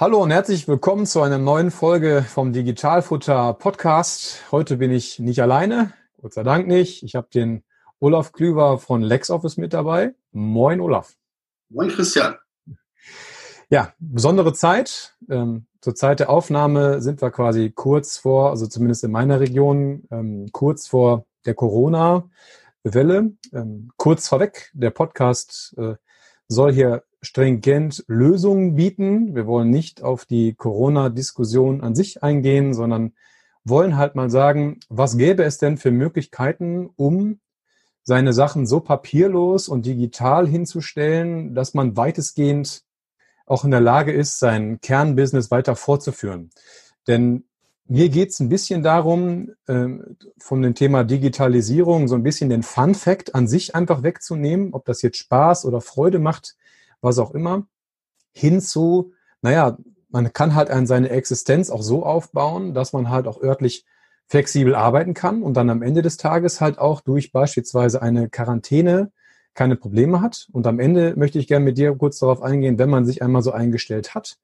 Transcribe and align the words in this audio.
Hallo 0.00 0.22
und 0.22 0.30
herzlich 0.30 0.66
willkommen 0.66 1.04
zu 1.04 1.20
einer 1.20 1.36
neuen 1.36 1.70
Folge 1.70 2.24
vom 2.26 2.54
Digitalfutter 2.54 3.52
Podcast. 3.52 4.50
Heute 4.50 4.78
bin 4.78 4.90
ich 4.90 5.18
nicht 5.18 5.42
alleine, 5.42 5.92
Gott 6.22 6.32
sei 6.32 6.42
Dank 6.42 6.66
nicht. 6.66 7.02
Ich 7.02 7.16
habe 7.16 7.28
den 7.28 7.64
Olaf 7.98 8.32
Klüver 8.32 8.78
von 8.78 9.02
LexOffice 9.02 9.58
mit 9.58 9.74
dabei. 9.74 10.14
Moin 10.32 10.80
Olaf. 10.80 11.18
Moin 11.68 11.90
Christian. 11.90 12.36
Ja, 13.68 13.92
besondere 13.98 14.54
Zeit. 14.54 15.18
Ähm, 15.28 15.66
zur 15.82 15.94
Zeit 15.94 16.20
der 16.20 16.30
Aufnahme 16.30 17.02
sind 17.02 17.20
wir 17.20 17.30
quasi 17.30 17.70
kurz 17.70 18.16
vor, 18.16 18.48
also 18.48 18.66
zumindest 18.66 19.04
in 19.04 19.10
meiner 19.10 19.38
Region, 19.38 20.04
ähm, 20.10 20.48
kurz 20.50 20.86
vor 20.86 21.26
der 21.44 21.52
Corona-Welle. 21.52 23.32
Ähm, 23.52 23.90
kurz 23.98 24.28
vorweg, 24.28 24.70
der 24.72 24.92
Podcast 24.92 25.74
äh, 25.76 25.96
soll 26.48 26.72
hier 26.72 27.02
stringent 27.22 28.04
Lösungen 28.06 28.74
bieten. 28.74 29.34
Wir 29.34 29.46
wollen 29.46 29.70
nicht 29.70 30.02
auf 30.02 30.24
die 30.24 30.54
Corona-Diskussion 30.54 31.80
an 31.82 31.94
sich 31.94 32.22
eingehen, 32.22 32.74
sondern 32.74 33.12
wollen 33.64 33.96
halt 33.96 34.14
mal 34.14 34.30
sagen, 34.30 34.80
was 34.88 35.16
gäbe 35.16 35.44
es 35.44 35.58
denn 35.58 35.76
für 35.76 35.90
Möglichkeiten, 35.90 36.90
um 36.96 37.40
seine 38.02 38.32
Sachen 38.32 38.66
so 38.66 38.80
papierlos 38.80 39.68
und 39.68 39.84
digital 39.84 40.48
hinzustellen, 40.48 41.54
dass 41.54 41.74
man 41.74 41.96
weitestgehend 41.96 42.82
auch 43.46 43.64
in 43.64 43.70
der 43.70 43.80
Lage 43.80 44.12
ist, 44.12 44.38
sein 44.38 44.80
Kernbusiness 44.80 45.50
weiter 45.50 45.76
fortzuführen. 45.76 46.50
Denn 47.06 47.44
mir 47.86 48.08
geht 48.08 48.30
es 48.30 48.40
ein 48.40 48.48
bisschen 48.48 48.82
darum, 48.82 49.50
äh, 49.66 49.88
von 50.38 50.62
dem 50.62 50.74
Thema 50.74 51.02
Digitalisierung 51.02 52.06
so 52.06 52.14
ein 52.14 52.22
bisschen 52.22 52.48
den 52.48 52.62
Fun 52.62 52.94
Fact 52.94 53.34
an 53.34 53.48
sich 53.48 53.74
einfach 53.74 54.04
wegzunehmen, 54.04 54.72
ob 54.72 54.84
das 54.84 55.02
jetzt 55.02 55.18
Spaß 55.18 55.64
oder 55.64 55.80
Freude 55.80 56.20
macht, 56.20 56.56
was 57.00 57.18
auch 57.18 57.32
immer, 57.32 57.66
hinzu, 58.32 59.12
naja, 59.42 59.76
man 60.08 60.32
kann 60.32 60.54
halt 60.54 60.70
seine 60.88 61.10
Existenz 61.10 61.70
auch 61.70 61.82
so 61.82 62.04
aufbauen, 62.04 62.74
dass 62.74 62.92
man 62.92 63.10
halt 63.10 63.26
auch 63.26 63.40
örtlich 63.40 63.84
flexibel 64.26 64.74
arbeiten 64.74 65.14
kann 65.14 65.42
und 65.42 65.54
dann 65.54 65.70
am 65.70 65.82
Ende 65.82 66.02
des 66.02 66.16
Tages 66.16 66.60
halt 66.60 66.78
auch 66.78 67.00
durch 67.00 67.32
beispielsweise 67.32 68.00
eine 68.00 68.28
Quarantäne 68.28 69.12
keine 69.54 69.76
Probleme 69.76 70.20
hat. 70.20 70.48
Und 70.52 70.66
am 70.66 70.78
Ende 70.78 71.14
möchte 71.16 71.38
ich 71.38 71.48
gerne 71.48 71.64
mit 71.64 71.78
dir 71.78 71.94
kurz 71.96 72.18
darauf 72.18 72.42
eingehen, 72.42 72.78
wenn 72.78 72.90
man 72.90 73.04
sich 73.04 73.22
einmal 73.22 73.42
so 73.42 73.50
eingestellt 73.50 74.14
hat, 74.14 74.38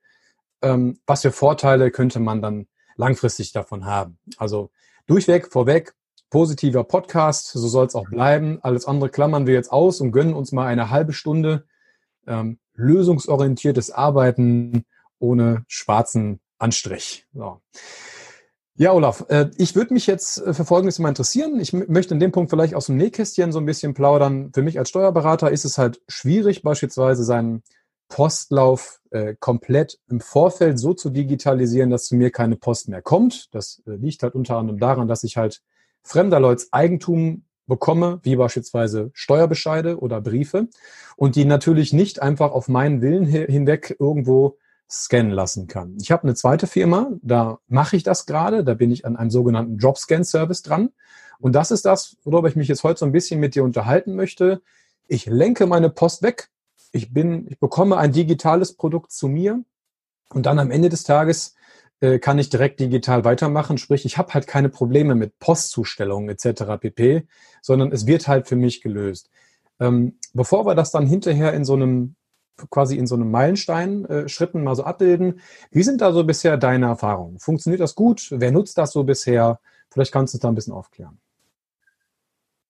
ähm, 0.62 0.99
was 1.07 1.23
für 1.23 1.31
Vorteile 1.31 1.91
könnte 1.91 2.19
man 2.19 2.43
dann 2.43 2.67
langfristig 2.97 3.53
davon 3.53 3.87
haben. 3.87 4.19
Also 4.39 4.71
durchweg, 5.07 5.53
vorweg, 5.53 5.95
positiver 6.31 6.83
Podcast, 6.83 7.53
so 7.53 7.69
soll 7.69 7.87
es 7.87 7.95
auch 7.95 8.09
bleiben. 8.09 8.59
Alles 8.62 8.87
andere 8.87 9.11
klammern 9.11 9.47
wir 9.47 9.55
jetzt 9.55 9.71
aus 9.71 10.01
und 10.01 10.11
gönnen 10.11 10.34
uns 10.34 10.51
mal 10.53 10.67
eine 10.67 10.91
halbe 10.91 11.12
Stunde 11.12 11.65
ähm, 12.27 12.58
lösungsorientiertes 12.74 13.91
Arbeiten 13.91 14.84
ohne 15.19 15.64
schwarzen 15.69 16.41
Anstrich. 16.58 17.27
So. 17.32 17.60
Ja, 18.78 18.92
Olaf, 18.92 19.24
äh, 19.28 19.50
ich 19.56 19.74
würde 19.74 19.94
mich 19.94 20.06
jetzt 20.06 20.42
für 20.44 20.64
Folgendes 20.66 20.98
mal 20.98 21.08
interessieren. 21.08 21.58
Ich 21.60 21.72
möchte 21.72 22.12
in 22.12 22.20
dem 22.20 22.32
Punkt 22.32 22.50
vielleicht 22.50 22.75
aus 22.75 22.86
dem 22.86 22.98
Nähkästchen 22.98 23.50
so 23.50 23.59
ein 23.59 23.65
bisschen 23.65 23.94
plaudern. 23.94 24.50
Für 24.53 24.62
mich 24.62 24.78
als 24.78 24.91
Steuerberater 24.91 25.50
ist 25.50 25.65
es 25.65 25.78
halt 25.78 26.03
schwierig, 26.09 26.62
beispielsweise 26.62 27.25
seinen 27.25 27.62
Postlauf 28.09 29.00
äh, 29.10 29.34
komplett 29.41 29.98
im 30.09 30.20
Vorfeld 30.20 30.78
so 30.78 30.92
zu 30.92 31.10
digitalisieren, 31.10 31.91
dass 31.91 32.04
zu 32.04 32.16
mir 32.16 32.31
keine 32.31 32.56
Post 32.56 32.88
mehr 32.88 33.00
kommt. 33.00 33.48
Das 33.54 33.82
äh, 33.86 33.92
liegt 33.92 34.22
halt 34.22 34.34
unter 34.34 34.59
anderem 34.59 34.78
daran, 34.78 35.09
dass 35.09 35.25
ich 35.25 35.38
halt 35.38 35.62
fremder 36.03 36.38
Leuts 36.38 36.72
Eigentum 36.72 37.46
bekomme, 37.66 38.21
wie 38.22 38.37
beispielsweise 38.37 39.10
Steuerbescheide 39.15 39.99
oder 39.99 40.21
Briefe, 40.21 40.69
und 41.16 41.37
die 41.37 41.44
natürlich 41.44 41.93
nicht 41.93 42.22
einfach 42.22 42.53
auf 42.53 42.69
meinen 42.69 43.03
Willen 43.03 43.27
hinweg 43.27 43.97
irgendwo 43.99 44.59
scannen 44.88 45.32
lassen 45.32 45.66
kann. 45.66 45.97
Ich 46.00 46.12
habe 46.12 46.25
eine 46.25 46.34
zweite 46.34 46.66
Firma, 46.66 47.10
da 47.22 47.59
mache 47.69 47.97
ich 47.97 48.03
das 48.03 48.27
gerade, 48.27 48.62
da 48.62 48.75
bin 48.75 48.91
ich 48.91 49.04
an 49.04 49.16
einem 49.16 49.31
sogenannten 49.31 49.78
Job-Scan-Service 49.78 50.62
dran. 50.62 50.91
Und 51.38 51.54
das 51.54 51.71
ist 51.71 51.84
das, 51.84 52.16
worüber 52.25 52.49
ich 52.49 52.56
mich 52.56 52.69
jetzt 52.69 52.84
heute 52.84 53.00
so 53.00 53.06
ein 53.06 53.12
bisschen 53.12 53.41
mit 53.41 53.54
dir 53.54 53.65
unterhalten 53.65 54.15
möchte. 54.15 54.62
Ich 55.09 55.27
lenke 55.27 55.66
meine 55.66 55.91
Post 55.91 56.22
weg. 56.22 56.48
Ich 56.93 57.12
bin, 57.12 57.47
ich 57.50 57.59
bekomme 57.59 57.98
ein 57.98 58.12
digitales 58.12 58.75
Produkt 58.75 59.12
zu 59.12 59.28
mir 59.28 59.62
und 60.31 60.47
dann 60.47 60.59
am 60.59 60.71
Ende 60.71 60.88
des 60.88 61.03
Tages 61.04 61.54
äh, 62.01 62.19
kann 62.19 62.39
ich 62.39 62.49
direkt 62.51 62.81
digital 62.81 63.25
weitermachen. 63.25 63.79
Sprich, 63.79 64.05
ich 64.05 64.19
habe 64.19 64.34
halt 64.34 64.47
keine 64.47 64.69
Probleme 64.69 65.15
mit 65.15 65.39
Postzustellungen 65.39 66.29
etc. 66.29 66.65
pp, 66.81 67.27
sondern 67.62 67.93
es 67.93 68.07
wird 68.07 68.29
halt 68.29 68.49
für 68.49 68.57
mich 68.57 68.83
gelöst. 68.83 69.31
Ähm, 69.81 70.19
bevor 70.33 70.67
wir 70.67 70.75
das 70.75 70.91
dann 70.91 71.07
hinterher 71.07 71.53
in 71.55 71.65
so 71.65 71.75
einem 71.75 72.17
quasi 72.71 72.97
in 72.97 73.07
so 73.07 73.15
einem 73.15 73.31
Meilenstein-Schritten 73.31 74.61
äh, 74.61 74.62
mal 74.62 74.75
so 74.75 74.84
abbilden. 74.84 75.41
Wie 75.71 75.83
sind 75.83 76.01
da 76.01 76.12
so 76.12 76.25
bisher 76.25 76.57
deine 76.57 76.87
Erfahrungen? 76.87 77.39
Funktioniert 77.39 77.81
das 77.81 77.95
gut? 77.95 78.28
Wer 78.31 78.51
nutzt 78.51 78.78
das 78.78 78.93
so 78.93 79.05
bisher? 79.05 79.61
Vielleicht 79.91 80.13
kannst 80.13 80.34
du 80.34 80.39
es 80.39 80.41
da 80.41 80.49
ein 80.49 80.55
bisschen 80.55 80.73
aufklären. 80.73 81.19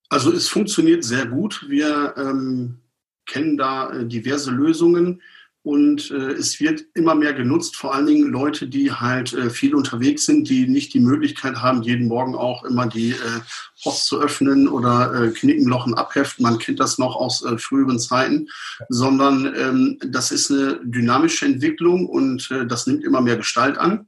Also 0.09 0.33
es 0.33 0.49
funktioniert 0.49 1.05
sehr 1.05 1.27
gut. 1.27 1.67
Wir 1.69 2.15
ähm, 2.17 2.81
kennen 3.27 3.57
da 3.57 3.91
äh, 3.91 4.07
diverse 4.07 4.51
Lösungen 4.51 5.23
und 5.67 6.13
äh, 6.13 6.31
es 6.31 6.61
wird 6.61 6.85
immer 6.95 7.17
mehr 7.17 7.35
genutzt, 7.35 7.75
vor 7.75 7.93
allen 7.93 8.07
Dingen 8.07 8.31
Leute, 8.31 8.69
die 8.69 8.93
halt 8.93 9.33
äh, 9.33 9.51
viel 9.51 9.75
unterwegs 9.75 10.25
sind, 10.25 10.49
die 10.49 10.69
nicht 10.69 10.95
die 10.95 11.01
Möglichkeit 11.01 11.57
haben, 11.57 11.83
jeden 11.83 12.07
Morgen 12.07 12.37
auch 12.37 12.63
immer 12.63 12.87
die 12.87 13.11
äh, 13.11 13.41
Post 13.83 14.07
zu 14.07 14.21
öffnen 14.21 14.69
oder 14.69 15.13
äh, 15.13 15.31
Knickenlochen 15.33 15.95
abheften. 15.95 16.45
Man 16.45 16.61
kennt 16.61 16.79
das 16.79 16.99
noch 16.99 17.17
aus 17.17 17.45
äh, 17.45 17.59
früheren 17.59 17.99
Zeiten, 17.99 18.47
sondern 18.91 19.53
ähm, 19.57 19.99
das 20.07 20.31
ist 20.31 20.53
eine 20.53 20.79
dynamische 20.85 21.47
Entwicklung 21.47 22.07
und 22.07 22.49
äh, 22.53 22.65
das 22.65 22.87
nimmt 22.87 23.03
immer 23.03 23.21
mehr 23.21 23.37
Gestalt 23.37 23.77
an. 23.77 24.07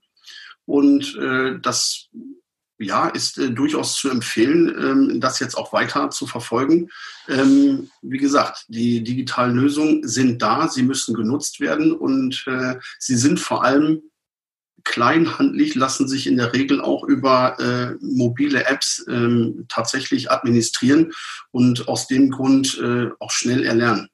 Und 0.64 1.16
äh, 1.16 1.58
das 1.60 2.08
ja, 2.78 3.08
ist 3.08 3.38
äh, 3.38 3.50
durchaus 3.50 3.94
zu 3.94 4.08
empfehlen, 4.08 4.68
ähm, 4.68 5.20
das 5.20 5.40
jetzt 5.40 5.56
auch 5.56 5.72
weiter 5.72 6.10
zu 6.10 6.26
verfolgen. 6.26 6.90
Ähm, 7.28 7.90
wie 8.02 8.18
gesagt, 8.18 8.66
die 8.68 9.02
digitalen 9.02 9.56
Lösungen 9.56 10.06
sind 10.06 10.40
da, 10.40 10.68
sie 10.68 10.82
müssen 10.82 11.14
genutzt 11.14 11.60
werden 11.60 11.92
und 11.92 12.44
äh, 12.46 12.76
sie 12.98 13.16
sind 13.16 13.40
vor 13.40 13.64
allem 13.64 14.02
kleinhandlich, 14.84 15.74
lassen 15.74 16.08
sich 16.08 16.26
in 16.26 16.36
der 16.36 16.54
Regel 16.54 16.80
auch 16.80 17.04
über 17.04 17.58
äh, 17.60 17.96
mobile 18.00 18.64
Apps 18.64 19.04
ähm, 19.08 19.66
tatsächlich 19.68 20.30
administrieren 20.30 21.12
und 21.50 21.88
aus 21.88 22.06
dem 22.06 22.30
Grund 22.30 22.78
äh, 22.78 23.08
auch 23.18 23.30
schnell 23.30 23.64
erlernen. 23.64 24.08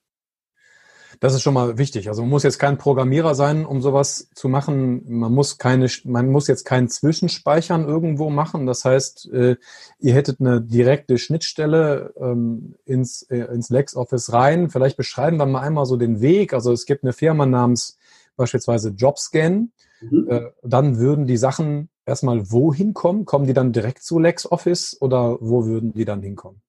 Das 1.24 1.32
ist 1.32 1.40
schon 1.40 1.54
mal 1.54 1.78
wichtig. 1.78 2.08
Also 2.08 2.20
man 2.20 2.28
muss 2.28 2.42
jetzt 2.42 2.58
kein 2.58 2.76
Programmierer 2.76 3.34
sein, 3.34 3.64
um 3.64 3.80
sowas 3.80 4.28
zu 4.34 4.46
machen. 4.50 5.04
Man 5.08 5.32
muss 5.32 5.56
keine, 5.56 5.88
man 6.04 6.28
muss 6.28 6.48
jetzt 6.48 6.64
kein 6.64 6.90
Zwischenspeichern 6.90 7.88
irgendwo 7.88 8.28
machen. 8.28 8.66
Das 8.66 8.84
heißt, 8.84 9.32
äh, 9.32 9.56
ihr 10.00 10.12
hättet 10.12 10.40
eine 10.40 10.60
direkte 10.60 11.16
Schnittstelle 11.16 12.12
ähm, 12.20 12.74
ins, 12.84 13.22
äh, 13.30 13.38
ins 13.38 13.70
LexOffice 13.70 14.34
rein. 14.34 14.68
Vielleicht 14.68 14.98
beschreiben 14.98 15.38
wir 15.38 15.46
mal 15.46 15.62
einmal 15.62 15.86
so 15.86 15.96
den 15.96 16.20
Weg. 16.20 16.52
Also 16.52 16.72
es 16.72 16.84
gibt 16.84 17.04
eine 17.04 17.14
Firma 17.14 17.46
namens 17.46 17.96
beispielsweise 18.36 18.90
JobScan. 18.90 19.72
Mhm. 20.02 20.26
Äh, 20.28 20.50
dann 20.62 20.98
würden 20.98 21.26
die 21.26 21.38
Sachen 21.38 21.88
erstmal 22.04 22.52
wohin 22.52 22.92
kommen? 22.92 23.24
Kommen 23.24 23.46
die 23.46 23.54
dann 23.54 23.72
direkt 23.72 24.02
zu 24.02 24.18
LexOffice 24.18 24.98
oder 25.00 25.38
wo 25.40 25.64
würden 25.64 25.94
die 25.94 26.04
dann 26.04 26.20
hinkommen? 26.20 26.60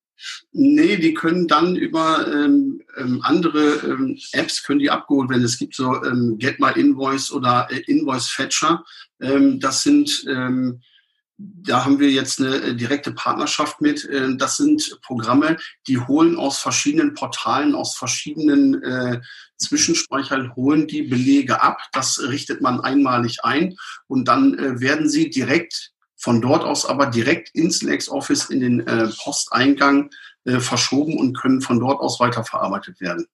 Nee, 0.52 0.98
die 0.98 1.14
können 1.14 1.48
dann 1.48 1.76
über 1.76 2.28
ähm, 2.28 2.82
ähm, 2.98 3.22
andere 3.24 3.76
ähm, 3.84 4.18
Apps 4.32 4.64
können 4.64 4.80
die 4.80 4.90
abgeholt 4.90 5.30
werden. 5.30 5.44
Es 5.44 5.58
gibt 5.58 5.76
so 5.76 6.04
ähm, 6.04 6.38
Get 6.40 6.60
My 6.60 6.72
Invoice 6.72 7.32
oder 7.32 7.68
äh, 7.70 7.80
Invoice 7.88 8.30
Fetcher. 8.30 8.84
Ähm, 9.22 9.60
das 9.60 9.84
sind, 9.84 10.26
ähm, 10.30 10.82
da 11.38 11.84
haben 11.84 12.00
wir 12.00 12.10
jetzt 12.10 12.40
eine 12.40 12.56
äh, 12.56 12.76
direkte 12.76 13.12
Partnerschaft 13.12 13.82
mit. 13.82 14.06
Äh, 14.06 14.38
das 14.38 14.58
sind 14.58 15.00
Programme, 15.02 15.58
die 15.88 16.00
holen 16.00 16.38
aus 16.38 16.60
verschiedenen 16.60 17.14
Portalen, 17.14 17.76
aus 17.76 17.98
verschiedenen 17.98 18.82
äh, 18.84 19.22
Zwischenspeichern, 19.58 20.56
holen 20.56 20.88
die 20.88 21.04
Belege 21.04 21.62
ab. 21.62 21.80
Das 21.92 22.22
richtet 22.22 22.62
man 22.62 22.80
einmalig 22.80 23.44
ein 23.44 23.76
und 24.08 24.28
dann 24.28 24.58
äh, 24.58 24.80
werden 24.80 25.10
sie 25.10 25.30
direkt 25.30 25.95
von 26.26 26.42
dort 26.42 26.64
aus 26.64 26.88
aber 26.88 27.06
direkt 27.06 27.54
ins 27.54 27.84
LexOffice 27.84 28.50
in 28.50 28.60
den 28.60 28.80
äh, 28.88 29.08
Posteingang 29.24 30.10
äh, 30.46 30.60
verschoben 30.60 31.20
und 31.20 31.38
können 31.38 31.62
von 31.62 31.80
dort 31.80 32.00
aus 32.00 32.20
weiterverarbeitet 32.20 33.00
werden. 33.00 33.28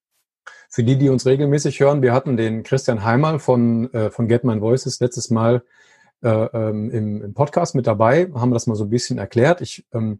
Für 0.69 0.83
die, 0.83 0.97
die 0.97 1.07
uns 1.07 1.25
regelmäßig 1.25 1.79
hören, 1.79 2.01
wir 2.01 2.11
hatten 2.11 2.35
den 2.35 2.63
Christian 2.63 3.05
Heimal 3.05 3.39
von, 3.39 3.93
äh, 3.93 4.11
von 4.11 4.27
Get 4.27 4.43
My 4.43 4.59
Voices 4.59 4.99
letztes 4.99 5.29
Mal 5.29 5.63
äh, 6.21 6.27
ähm, 6.27 6.91
im, 6.91 7.21
im, 7.23 7.33
Podcast 7.33 7.75
mit 7.75 7.87
dabei, 7.87 8.29
haben 8.33 8.51
das 8.51 8.67
mal 8.67 8.75
so 8.75 8.83
ein 8.83 8.89
bisschen 8.89 9.19
erklärt. 9.19 9.61
Ich 9.61 9.85
ähm, 9.93 10.19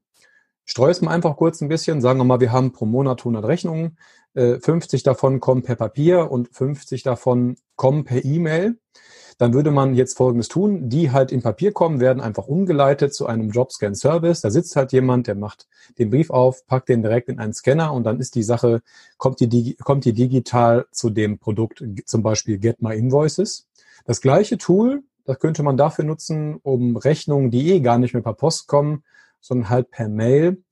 streue 0.63 0.91
es 0.91 1.01
mal 1.01 1.11
einfach 1.11 1.35
kurz 1.35 1.59
ein 1.59 1.67
bisschen. 1.67 1.99
Sagen 1.99 2.19
wir 2.19 2.23
mal, 2.23 2.39
wir 2.39 2.53
haben 2.53 2.71
pro 2.71 2.85
Monat 2.85 3.19
100 3.19 3.43
Rechnungen. 3.43 3.97
Äh, 4.33 4.59
50 4.61 5.03
davon 5.03 5.41
kommen 5.41 5.63
per 5.63 5.75
Papier 5.75 6.31
und 6.31 6.47
50 6.55 7.03
davon 7.03 7.57
kommen 7.75 8.05
per 8.05 8.23
E-Mail. 8.23 8.77
Dann 9.37 9.53
würde 9.53 9.71
man 9.71 9.95
jetzt 9.95 10.17
Folgendes 10.17 10.49
tun. 10.49 10.89
Die 10.89 11.11
halt 11.11 11.31
in 11.31 11.41
Papier 11.41 11.71
kommen, 11.71 11.99
werden 11.99 12.21
einfach 12.21 12.47
umgeleitet 12.47 13.13
zu 13.13 13.25
einem 13.25 13.49
Jobscan-Service. 13.49 14.41
Da 14.41 14.51
sitzt 14.51 14.75
halt 14.75 14.91
jemand, 14.91 15.27
der 15.27 15.35
macht 15.35 15.67
den 15.97 16.09
Brief 16.11 16.29
auf, 16.29 16.67
packt 16.67 16.89
den 16.89 17.01
direkt 17.01 17.27
in 17.27 17.39
einen 17.39 17.53
Scanner 17.53 17.91
und 17.93 18.03
dann 18.03 18.19
ist 18.19 18.35
die 18.35 18.43
Sache, 18.43 18.81
kommt 19.17 19.39
die, 19.39 19.75
kommt 19.77 20.05
die 20.05 20.13
digital 20.13 20.85
zu 20.91 21.09
dem 21.09 21.39
Produkt, 21.39 21.83
zum 22.05 22.21
Beispiel 22.21 22.59
Get 22.59 22.81
My 22.81 22.95
Invoices. 22.95 23.67
Das 24.05 24.21
gleiche 24.21 24.57
Tool, 24.57 25.03
das 25.25 25.39
könnte 25.39 25.63
man 25.63 25.77
dafür 25.77 26.05
nutzen, 26.05 26.59
um 26.61 26.97
Rechnungen, 26.97 27.51
die 27.51 27.71
eh 27.71 27.79
gar 27.79 27.97
nicht 27.97 28.13
mehr 28.13 28.23
per 28.23 28.33
Post 28.33 28.67
kommen, 28.67 29.03
sondern 29.39 29.69
halt 29.69 29.91
per 29.91 30.07
Mail 30.07 30.63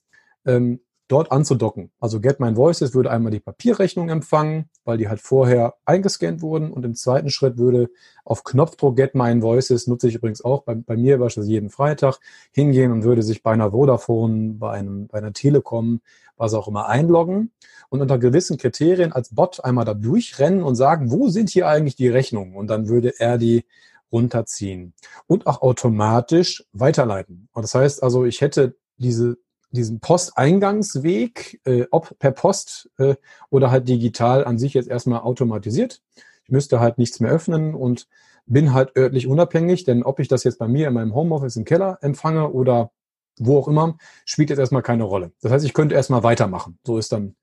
ähm, 0.45 0.79
dort 1.09 1.31
anzudocken. 1.31 1.91
Also 1.99 2.21
Get 2.21 2.39
My 2.39 2.55
Voices 2.55 2.93
würde 2.93 3.11
einmal 3.11 3.31
die 3.31 3.39
Papierrechnung 3.39 4.09
empfangen, 4.09 4.69
weil 4.85 4.97
die 4.97 5.09
halt 5.09 5.19
vorher 5.19 5.75
eingescannt 5.83 6.41
wurden 6.41 6.71
und 6.71 6.85
im 6.85 6.95
zweiten 6.95 7.29
Schritt 7.29 7.57
würde 7.57 7.89
auf 8.23 8.43
Knopfdruck 8.43 8.95
Get 8.95 9.15
My 9.15 9.41
Voices, 9.41 9.87
nutze 9.87 10.07
ich 10.07 10.15
übrigens 10.15 10.45
auch 10.45 10.63
bei, 10.63 10.75
bei 10.75 10.95
mir 10.95 11.17
beispielsweise 11.17 11.51
jeden 11.51 11.69
Freitag, 11.69 12.19
hingehen 12.51 12.91
und 12.91 13.03
würde 13.03 13.23
sich 13.23 13.43
bei 13.43 13.51
einer 13.51 13.71
Vodafone, 13.71 14.53
bei, 14.53 14.71
einem, 14.71 15.07
bei 15.07 15.17
einer 15.17 15.33
Telekom, 15.33 16.01
was 16.37 16.53
auch 16.53 16.67
immer 16.67 16.87
einloggen 16.87 17.51
und 17.89 18.01
unter 18.01 18.19
gewissen 18.19 18.57
Kriterien 18.57 19.11
als 19.11 19.33
Bot 19.33 19.63
einmal 19.65 19.85
da 19.85 19.95
durchrennen 19.95 20.63
und 20.63 20.75
sagen, 20.75 21.11
wo 21.11 21.27
sind 21.29 21.49
hier 21.49 21.67
eigentlich 21.67 21.95
die 21.95 22.07
Rechnungen? 22.07 22.55
Und 22.55 22.67
dann 22.67 22.87
würde 22.87 23.19
er 23.19 23.37
die 23.37 23.65
runterziehen 24.11 24.93
und 25.27 25.47
auch 25.47 25.61
automatisch 25.61 26.65
weiterleiten. 26.71 27.49
Und 27.51 27.63
das 27.63 27.75
heißt 27.75 28.03
also, 28.03 28.25
ich 28.25 28.41
hätte 28.41 28.75
diese 28.97 29.37
diesen 29.71 29.99
Posteingangsweg, 29.99 31.61
äh, 31.65 31.85
ob 31.91 32.17
per 32.19 32.31
Post 32.31 32.89
äh, 32.97 33.15
oder 33.49 33.71
halt 33.71 33.87
digital 33.87 34.45
an 34.45 34.57
sich 34.57 34.73
jetzt 34.73 34.89
erstmal 34.89 35.21
automatisiert. 35.21 36.01
Ich 36.45 36.51
müsste 36.51 36.79
halt 36.79 36.97
nichts 36.97 37.19
mehr 37.19 37.31
öffnen 37.31 37.75
und 37.75 38.07
bin 38.45 38.73
halt 38.73 38.95
örtlich 38.97 39.27
unabhängig, 39.27 39.83
denn 39.83 40.03
ob 40.03 40.19
ich 40.19 40.27
das 40.27 40.43
jetzt 40.43 40.57
bei 40.57 40.67
mir 40.67 40.87
in 40.87 40.93
meinem 40.93 41.13
Homeoffice 41.13 41.55
im 41.55 41.65
Keller 41.65 41.99
empfange 42.01 42.49
oder 42.49 42.91
wo 43.37 43.57
auch 43.57 43.67
immer, 43.67 43.97
spielt 44.25 44.49
jetzt 44.49 44.59
erstmal 44.59 44.81
keine 44.81 45.03
Rolle. 45.03 45.31
Das 45.41 45.51
heißt, 45.51 45.65
ich 45.65 45.73
könnte 45.73 45.95
erstmal 45.95 46.23
weitermachen. 46.23 46.79
So 46.83 46.97
ist 46.97 47.11
dann 47.11 47.35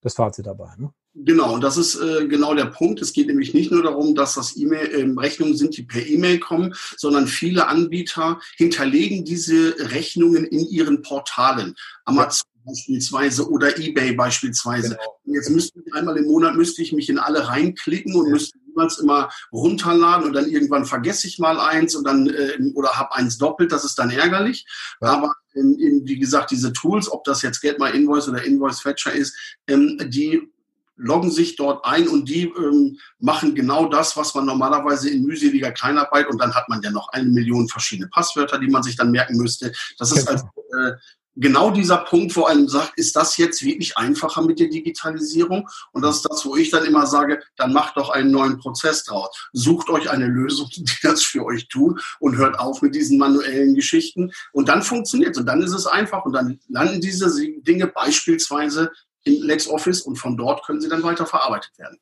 das 0.00 0.14
Fazit 0.14 0.46
dabei. 0.46 0.70
Ne? 0.76 0.92
Genau, 1.18 1.54
und 1.54 1.62
das 1.62 1.78
ist 1.78 1.94
äh, 1.96 2.28
genau 2.28 2.54
der 2.54 2.66
Punkt. 2.66 3.00
Es 3.00 3.14
geht 3.14 3.28
nämlich 3.28 3.54
nicht 3.54 3.70
nur 3.70 3.82
darum, 3.82 4.14
dass 4.14 4.34
das 4.34 4.54
E-Mail 4.54 4.90
ähm, 4.92 5.16
Rechnungen 5.16 5.56
sind, 5.56 5.74
die 5.76 5.82
per 5.82 6.06
E-Mail 6.06 6.38
kommen, 6.38 6.74
sondern 6.98 7.26
viele 7.26 7.68
Anbieter 7.68 8.38
hinterlegen 8.56 9.24
diese 9.24 9.74
Rechnungen 9.78 10.44
in 10.44 10.68
ihren 10.68 11.00
Portalen. 11.00 11.74
Amazon 12.04 12.44
ja. 12.54 12.70
beispielsweise 12.70 13.48
oder 13.48 13.78
eBay 13.78 14.12
beispielsweise. 14.12 14.90
Genau. 14.90 15.20
Jetzt 15.36 15.48
müsste 15.48 15.80
ich 15.84 15.94
einmal 15.94 16.18
im 16.18 16.26
Monat 16.26 16.54
müsste 16.54 16.82
ich 16.82 16.92
mich 16.92 17.08
in 17.08 17.18
alle 17.18 17.48
reinklicken 17.48 18.14
und 18.14 18.26
ja. 18.26 18.32
müsste 18.32 18.58
jeweils 18.66 18.98
immer 18.98 19.30
runterladen 19.52 20.26
und 20.26 20.34
dann 20.34 20.50
irgendwann 20.50 20.84
vergesse 20.84 21.26
ich 21.28 21.38
mal 21.38 21.58
eins 21.58 21.94
und 21.94 22.04
dann 22.04 22.26
äh, 22.26 22.58
oder 22.74 22.90
habe 22.90 23.14
eins 23.14 23.38
doppelt. 23.38 23.72
Das 23.72 23.86
ist 23.86 23.98
dann 23.98 24.10
ärgerlich. 24.10 24.66
Ja. 25.00 25.12
Aber 25.12 25.34
ähm, 25.54 26.02
wie 26.04 26.18
gesagt, 26.18 26.50
diese 26.50 26.74
Tools, 26.74 27.10
ob 27.10 27.24
das 27.24 27.40
jetzt 27.40 27.62
Get 27.62 27.78
My 27.78 27.88
Invoice 27.88 28.28
oder 28.28 28.44
Invoice 28.44 28.80
Fetcher 28.80 29.14
ist, 29.14 29.34
ähm, 29.66 29.96
die 30.10 30.52
loggen 30.96 31.30
sich 31.30 31.56
dort 31.56 31.84
ein 31.84 32.08
und 32.08 32.28
die 32.28 32.44
ähm, 32.44 32.98
machen 33.18 33.54
genau 33.54 33.88
das, 33.88 34.16
was 34.16 34.34
man 34.34 34.46
normalerweise 34.46 35.10
in 35.10 35.24
mühseliger 35.24 35.72
Kleinarbeit 35.72 36.28
und 36.28 36.38
dann 36.40 36.54
hat 36.54 36.68
man 36.68 36.82
ja 36.82 36.90
noch 36.90 37.08
eine 37.08 37.28
Million 37.28 37.68
verschiedene 37.68 38.08
Passwörter, 38.08 38.58
die 38.58 38.68
man 38.68 38.82
sich 38.82 38.96
dann 38.96 39.10
merken 39.10 39.36
müsste. 39.36 39.72
Das 39.98 40.12
ist 40.12 40.26
genau. 40.26 40.30
also 40.30 40.46
äh, 40.72 40.96
genau 41.36 41.70
dieser 41.70 41.98
Punkt, 41.98 42.34
wo 42.34 42.44
einem 42.44 42.68
sagt, 42.68 42.98
ist 42.98 43.14
das 43.14 43.36
jetzt 43.36 43.62
wirklich 43.62 43.96
einfacher 43.96 44.42
mit 44.42 44.58
der 44.58 44.68
Digitalisierung? 44.68 45.68
Und 45.92 46.02
das 46.02 46.16
ist 46.16 46.28
das, 46.28 46.44
wo 46.46 46.56
ich 46.56 46.70
dann 46.70 46.84
immer 46.84 47.06
sage, 47.06 47.40
dann 47.56 47.72
macht 47.72 47.96
doch 47.96 48.10
einen 48.10 48.30
neuen 48.30 48.58
Prozess 48.58 49.04
draus. 49.04 49.28
Sucht 49.52 49.88
euch 49.90 50.10
eine 50.10 50.26
Lösung, 50.26 50.68
die 50.76 50.84
das 51.02 51.22
für 51.22 51.44
euch 51.44 51.68
tut 51.68 52.02
und 52.20 52.36
hört 52.36 52.58
auf 52.58 52.82
mit 52.82 52.94
diesen 52.94 53.18
manuellen 53.18 53.74
Geschichten. 53.74 54.32
Und 54.52 54.68
dann 54.68 54.82
funktioniert 54.82 55.32
es 55.32 55.38
und 55.38 55.46
dann 55.46 55.62
ist 55.62 55.74
es 55.74 55.86
einfach 55.86 56.24
und 56.24 56.32
dann 56.32 56.58
landen 56.68 57.00
diese 57.00 57.30
Dinge 57.60 57.86
beispielsweise 57.86 58.90
in 59.26 59.42
LexOffice 59.42 60.02
und 60.02 60.16
von 60.16 60.36
dort 60.36 60.64
können 60.64 60.80
sie 60.80 60.88
dann 60.88 61.02
weiter 61.02 61.26
verarbeitet 61.26 61.72
werden. 61.78 61.98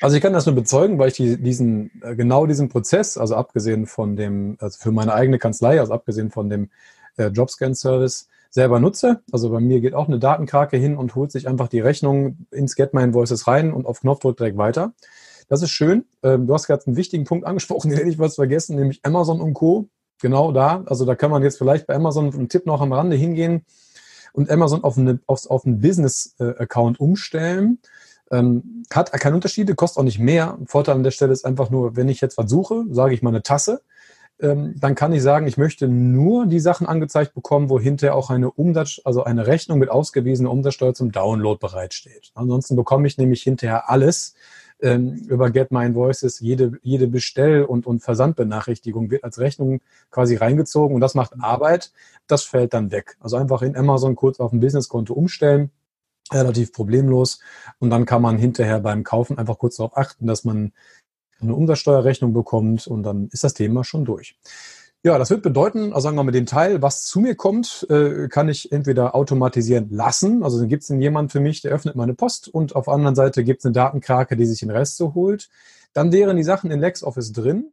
Also 0.00 0.16
ich 0.16 0.22
kann 0.22 0.32
das 0.32 0.46
nur 0.46 0.54
bezeugen, 0.54 0.98
weil 0.98 1.08
ich 1.08 1.14
die, 1.14 1.36
diesen, 1.36 1.90
äh, 2.02 2.14
genau 2.14 2.46
diesen 2.46 2.68
Prozess, 2.68 3.18
also 3.18 3.34
abgesehen 3.34 3.86
von 3.86 4.16
dem, 4.16 4.56
also 4.60 4.78
für 4.78 4.92
meine 4.92 5.12
eigene 5.12 5.38
Kanzlei, 5.38 5.80
also 5.80 5.92
abgesehen 5.92 6.30
von 6.30 6.48
dem 6.48 6.70
äh, 7.16 7.26
Jobscan-Service, 7.26 8.28
selber 8.50 8.80
nutze. 8.80 9.22
Also 9.32 9.50
bei 9.50 9.60
mir 9.60 9.80
geht 9.80 9.94
auch 9.94 10.08
eine 10.08 10.18
Datenkrake 10.18 10.76
hin 10.76 10.96
und 10.96 11.14
holt 11.14 11.32
sich 11.32 11.48
einfach 11.48 11.68
die 11.68 11.80
Rechnung 11.80 12.46
ins 12.50 12.76
Get 12.76 12.94
My 12.94 13.02
Invoices 13.02 13.46
rein 13.46 13.72
und 13.72 13.86
auf 13.86 14.00
Knopfdruck 14.00 14.36
direkt 14.36 14.58
weiter. 14.58 14.92
Das 15.48 15.62
ist 15.62 15.70
schön. 15.70 16.04
Ähm, 16.22 16.46
du 16.46 16.54
hast 16.54 16.66
gerade 16.66 16.86
einen 16.86 16.96
wichtigen 16.96 17.24
Punkt 17.24 17.46
angesprochen, 17.46 17.88
den 17.90 17.98
hätte 17.98 18.10
ich 18.10 18.18
was 18.18 18.36
vergessen, 18.36 18.76
nämlich 18.76 19.00
Amazon 19.04 19.40
und 19.40 19.54
Co. 19.54 19.88
Genau 20.20 20.52
da. 20.52 20.84
Also 20.86 21.04
da 21.04 21.16
kann 21.16 21.30
man 21.30 21.42
jetzt 21.42 21.58
vielleicht 21.58 21.86
bei 21.86 21.94
Amazon 21.94 22.32
einen 22.32 22.48
Tipp 22.48 22.66
noch 22.66 22.80
am 22.80 22.92
Rande 22.92 23.16
hingehen 23.16 23.64
und 24.32 24.50
Amazon 24.50 24.84
auf, 24.84 24.98
eine, 24.98 25.20
auf, 25.26 25.48
auf 25.48 25.64
einen 25.64 25.80
Business-Account 25.80 27.00
umstellen. 27.00 27.78
Ähm, 28.30 28.84
hat 28.92 29.12
keine 29.12 29.34
Unterschiede, 29.34 29.74
kostet 29.74 29.98
auch 29.98 30.04
nicht 30.04 30.18
mehr. 30.18 30.58
Vorteil 30.66 30.94
an 30.94 31.02
der 31.02 31.10
Stelle 31.10 31.32
ist 31.32 31.44
einfach 31.44 31.70
nur, 31.70 31.96
wenn 31.96 32.08
ich 32.08 32.20
jetzt 32.20 32.38
was 32.38 32.50
suche, 32.50 32.84
sage 32.90 33.14
ich 33.14 33.22
mal 33.22 33.30
eine 33.30 33.42
Tasse, 33.42 33.82
ähm, 34.40 34.74
dann 34.78 34.94
kann 34.94 35.12
ich 35.12 35.22
sagen, 35.22 35.46
ich 35.46 35.56
möchte 35.56 35.86
nur 35.86 36.46
die 36.46 36.60
Sachen 36.60 36.86
angezeigt 36.86 37.34
bekommen, 37.34 37.70
wo 37.70 37.78
hinterher 37.78 38.16
auch 38.16 38.30
eine 38.30 38.50
Umsatz, 38.50 39.00
also 39.04 39.22
eine 39.24 39.46
Rechnung 39.46 39.78
mit 39.78 39.90
ausgewiesener 39.90 40.50
Umsatzsteuer 40.50 40.94
zum 40.94 41.12
Download 41.12 41.58
bereitsteht. 41.58 42.32
Ansonsten 42.34 42.74
bekomme 42.74 43.06
ich 43.06 43.18
nämlich 43.18 43.42
hinterher 43.42 43.88
alles, 43.88 44.34
ähm, 44.82 45.14
über 45.28 45.50
Get 45.50 45.70
My 45.70 45.86
Invoices 45.86 46.40
jede, 46.40 46.72
jede 46.82 47.06
Bestell- 47.06 47.64
und, 47.64 47.86
und 47.86 48.00
Versandbenachrichtigung 48.00 49.10
wird 49.10 49.24
als 49.24 49.38
Rechnung 49.38 49.80
quasi 50.10 50.36
reingezogen 50.36 50.94
und 50.94 51.00
das 51.00 51.14
macht 51.14 51.32
Arbeit. 51.40 51.92
Das 52.26 52.42
fällt 52.42 52.74
dann 52.74 52.90
weg. 52.90 53.16
Also 53.20 53.36
einfach 53.36 53.62
in 53.62 53.76
Amazon 53.76 54.16
kurz 54.16 54.40
auf 54.40 54.52
ein 54.52 54.60
Businesskonto 54.60 55.14
umstellen, 55.14 55.70
relativ 56.32 56.72
problemlos. 56.72 57.40
Und 57.78 57.90
dann 57.90 58.06
kann 58.06 58.22
man 58.22 58.38
hinterher 58.38 58.80
beim 58.80 59.04
Kaufen 59.04 59.38
einfach 59.38 59.58
kurz 59.58 59.76
darauf 59.76 59.96
achten, 59.96 60.26
dass 60.26 60.44
man 60.44 60.72
eine 61.40 61.54
Umsatzsteuerrechnung 61.54 62.32
bekommt 62.32 62.86
und 62.86 63.02
dann 63.02 63.28
ist 63.32 63.44
das 63.44 63.54
Thema 63.54 63.84
schon 63.84 64.04
durch. 64.04 64.38
Ja, 65.04 65.18
das 65.18 65.30
wird 65.30 65.42
bedeuten, 65.42 65.92
also 65.92 66.00
sagen 66.02 66.16
wir 66.16 66.22
mal, 66.22 66.30
den 66.30 66.46
Teil, 66.46 66.80
was 66.80 67.04
zu 67.06 67.18
mir 67.18 67.34
kommt, 67.34 67.84
äh, 67.90 68.28
kann 68.28 68.48
ich 68.48 68.70
entweder 68.70 69.16
automatisieren 69.16 69.90
lassen. 69.90 70.44
Also 70.44 70.60
dann 70.60 70.68
gibt 70.68 70.84
es 70.84 70.90
jemand 70.90 71.32
für 71.32 71.40
mich, 71.40 71.60
der 71.60 71.72
öffnet 71.72 71.96
meine 71.96 72.14
Post 72.14 72.46
und 72.46 72.76
auf 72.76 72.84
der 72.84 72.94
anderen 72.94 73.16
Seite 73.16 73.42
gibt 73.42 73.62
es 73.62 73.64
eine 73.64 73.72
Datenkrake, 73.72 74.36
die 74.36 74.46
sich 74.46 74.60
den 74.60 74.70
Rest 74.70 74.96
so 74.96 75.14
holt. 75.14 75.48
Dann 75.92 76.12
wären 76.12 76.36
die 76.36 76.44
Sachen 76.44 76.70
in 76.70 76.78
LexOffice 76.78 77.32
drin. 77.32 77.72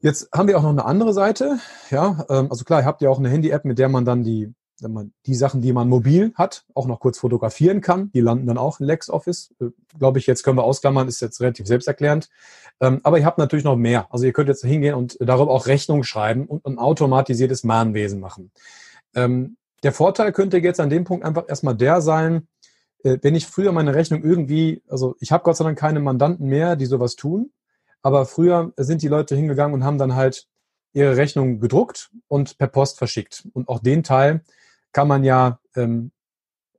Jetzt 0.00 0.28
haben 0.32 0.46
wir 0.46 0.58
auch 0.58 0.62
noch 0.62 0.70
eine 0.70 0.84
andere 0.84 1.14
Seite. 1.14 1.58
Ja, 1.90 2.26
ähm, 2.28 2.48
also 2.50 2.64
klar, 2.64 2.80
ihr 2.80 2.86
habt 2.86 3.00
ja 3.00 3.08
auch 3.08 3.18
eine 3.18 3.30
Handy-App, 3.30 3.64
mit 3.64 3.78
der 3.78 3.88
man 3.88 4.04
dann 4.04 4.22
die 4.22 4.52
wenn 4.82 4.92
man 4.92 5.12
die 5.26 5.34
Sachen, 5.34 5.60
die 5.60 5.72
man 5.72 5.88
mobil 5.88 6.32
hat, 6.34 6.64
auch 6.74 6.86
noch 6.86 7.00
kurz 7.00 7.18
fotografieren 7.18 7.80
kann. 7.80 8.10
Die 8.12 8.20
landen 8.20 8.46
dann 8.46 8.58
auch 8.58 8.80
in 8.80 8.86
LexOffice. 8.86 9.54
Äh, 9.60 9.66
Glaube 9.98 10.18
ich, 10.18 10.26
jetzt 10.26 10.42
können 10.42 10.58
wir 10.58 10.64
ausklammern, 10.64 11.08
ist 11.08 11.20
jetzt 11.20 11.40
relativ 11.40 11.66
selbsterklärend. 11.66 12.28
Ähm, 12.80 13.00
aber 13.02 13.18
ihr 13.18 13.24
habt 13.24 13.38
natürlich 13.38 13.64
noch 13.64 13.76
mehr. 13.76 14.06
Also 14.10 14.24
ihr 14.24 14.32
könnt 14.32 14.48
jetzt 14.48 14.64
hingehen 14.64 14.94
und 14.94 15.16
darüber 15.20 15.50
auch 15.50 15.66
Rechnung 15.66 16.02
schreiben 16.02 16.46
und 16.46 16.64
ein 16.66 16.78
automatisiertes 16.78 17.64
Mahnwesen 17.64 18.20
machen. 18.20 18.50
Ähm, 19.14 19.56
der 19.82 19.92
Vorteil 19.92 20.32
könnte 20.32 20.58
jetzt 20.58 20.80
an 20.80 20.90
dem 20.90 21.04
Punkt 21.04 21.24
einfach 21.24 21.44
erstmal 21.48 21.76
der 21.76 22.00
sein, 22.00 22.48
äh, 23.02 23.18
wenn 23.22 23.34
ich 23.34 23.46
früher 23.46 23.72
meine 23.72 23.94
Rechnung 23.94 24.22
irgendwie, 24.22 24.82
also 24.88 25.16
ich 25.20 25.32
habe 25.32 25.44
Gott 25.44 25.56
sei 25.56 25.64
Dank 25.64 25.78
keine 25.78 26.00
Mandanten 26.00 26.46
mehr, 26.46 26.76
die 26.76 26.86
sowas 26.86 27.16
tun, 27.16 27.52
aber 28.02 28.26
früher 28.26 28.72
sind 28.76 29.02
die 29.02 29.08
Leute 29.08 29.36
hingegangen 29.36 29.74
und 29.74 29.84
haben 29.84 29.98
dann 29.98 30.14
halt 30.14 30.46
ihre 30.92 31.16
Rechnung 31.16 31.60
gedruckt 31.60 32.10
und 32.28 32.58
per 32.58 32.66
Post 32.66 32.98
verschickt. 32.98 33.46
Und 33.52 33.68
auch 33.68 33.78
den 33.78 34.02
Teil 34.02 34.42
kann 34.92 35.08
man 35.08 35.24
ja 35.24 35.60
ähm, 35.76 36.12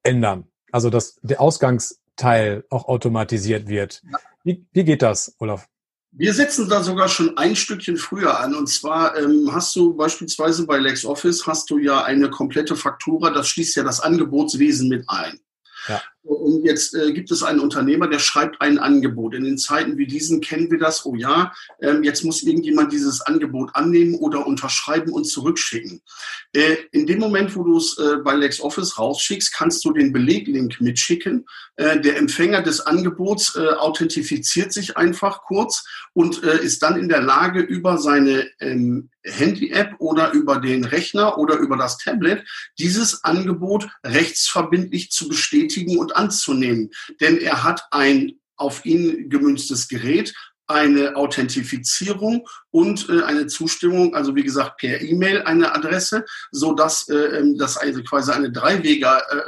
ändern. 0.04 0.48
Also 0.72 0.90
dass 0.90 1.20
der 1.22 1.42
Ausgangsteil 1.42 2.66
auch 2.70 2.88
automatisiert 2.88 3.68
wird. 3.68 4.02
Wie, 4.44 4.66
wie 4.72 4.84
geht 4.84 5.02
das, 5.02 5.36
Olaf? 5.40 5.68
Wir 6.14 6.34
setzen 6.34 6.68
da 6.68 6.84
sogar 6.84 7.08
schon 7.08 7.38
ein 7.38 7.56
Stückchen 7.56 7.96
früher 7.96 8.40
an. 8.40 8.54
Und 8.54 8.68
zwar 8.68 9.18
ähm, 9.18 9.50
hast 9.52 9.76
du 9.76 9.96
beispielsweise 9.96 10.66
bei 10.66 10.78
LexOffice 10.78 11.48
hast 11.48 11.70
du 11.70 11.78
ja 11.78 12.04
eine 12.04 12.30
komplette 12.30 12.76
Faktura, 12.76 13.30
das 13.30 13.48
schließt 13.48 13.78
ja 13.78 13.84
das 13.84 14.02
Angebotswesen 14.02 14.90
mit 14.90 15.06
ein. 15.08 15.40
Und 16.24 16.64
jetzt 16.64 16.94
äh, 16.96 17.14
gibt 17.14 17.32
es 17.32 17.44
einen 17.44 17.60
Unternehmer, 17.60 18.08
der 18.08 18.20
schreibt 18.20 18.62
ein 18.62 18.78
Angebot. 18.78 19.34
In 19.34 19.44
den 19.44 19.58
Zeiten 19.58 19.98
wie 19.98 20.08
diesen 20.08 20.42
kennen 20.42 20.70
wir 20.70 20.80
das. 20.80 21.06
Oh 21.06 21.16
ja, 21.16 21.52
ähm, 21.82 22.04
jetzt 22.04 22.24
muss 22.24 22.44
irgendjemand 22.44 22.92
dieses 22.92 23.22
Angebot 23.22 23.72
annehmen 23.74 24.16
oder 24.16 24.46
unterschreiben 24.46 25.12
und 25.12 25.26
zurückschicken. 25.26 26.02
Äh, 26.54 26.78
in 26.92 27.08
dem 27.08 27.20
Moment, 27.20 27.56
wo 27.56 27.64
du 27.64 27.78
es 27.78 27.98
äh, 27.98 28.18
bei 28.24 28.36
LexOffice 28.36 28.98
rausschickst, 28.98 29.54
kannst 29.54 29.84
du 29.86 29.94
den 29.94 30.14
Beleglink 30.14 30.80
mitschicken. 30.82 31.46
Äh, 31.76 32.00
der 32.02 32.18
Empfänger 32.18 32.62
des 32.62 32.82
Angebots 32.82 33.56
äh, 33.56 33.70
authentifiziert 33.70 34.74
sich 34.74 34.98
einfach 34.98 35.44
kurz 35.44 35.84
und 36.14 36.44
äh, 36.44 36.64
ist 36.64 36.84
dann 36.84 36.98
in 36.98 37.10
der 37.10 37.22
Lage, 37.22 37.62
über 37.62 37.98
seine 37.98 38.48
ähm, 38.60 39.11
Handy-App 39.24 39.96
oder 40.00 40.32
über 40.32 40.60
den 40.60 40.84
Rechner 40.84 41.38
oder 41.38 41.58
über 41.58 41.78
das 41.78 41.98
Tablet 41.98 42.44
dieses 42.80 43.24
Angebot 43.24 43.88
rechtsverbindlich 44.04 45.12
zu 45.12 45.28
bestätigen 45.28 45.98
und 45.98 46.16
anzunehmen. 46.16 46.90
Denn 47.20 47.38
er 47.38 47.64
hat 47.64 47.84
ein 47.92 48.34
auf 48.56 48.86
ihn 48.86 49.30
gemünztes 49.30 49.88
Gerät, 49.88 50.34
eine 50.72 51.16
Authentifizierung 51.16 52.48
und 52.72 53.10
äh, 53.10 53.24
eine 53.24 53.48
Zustimmung, 53.48 54.16
also 54.16 54.36
wie 54.36 54.44
gesagt 54.44 54.78
per 54.78 55.02
E-Mail 55.02 55.42
eine 55.44 55.74
Adresse, 55.76 56.26
so 56.52 56.74
dass 56.74 57.10
äh, 57.10 57.16
ähm, 57.16 57.58
das 57.58 57.78
also 57.78 58.02
quasi 58.04 58.32
eine 58.32 58.52
dreiwege 58.52 59.06
äh, 59.06 59.42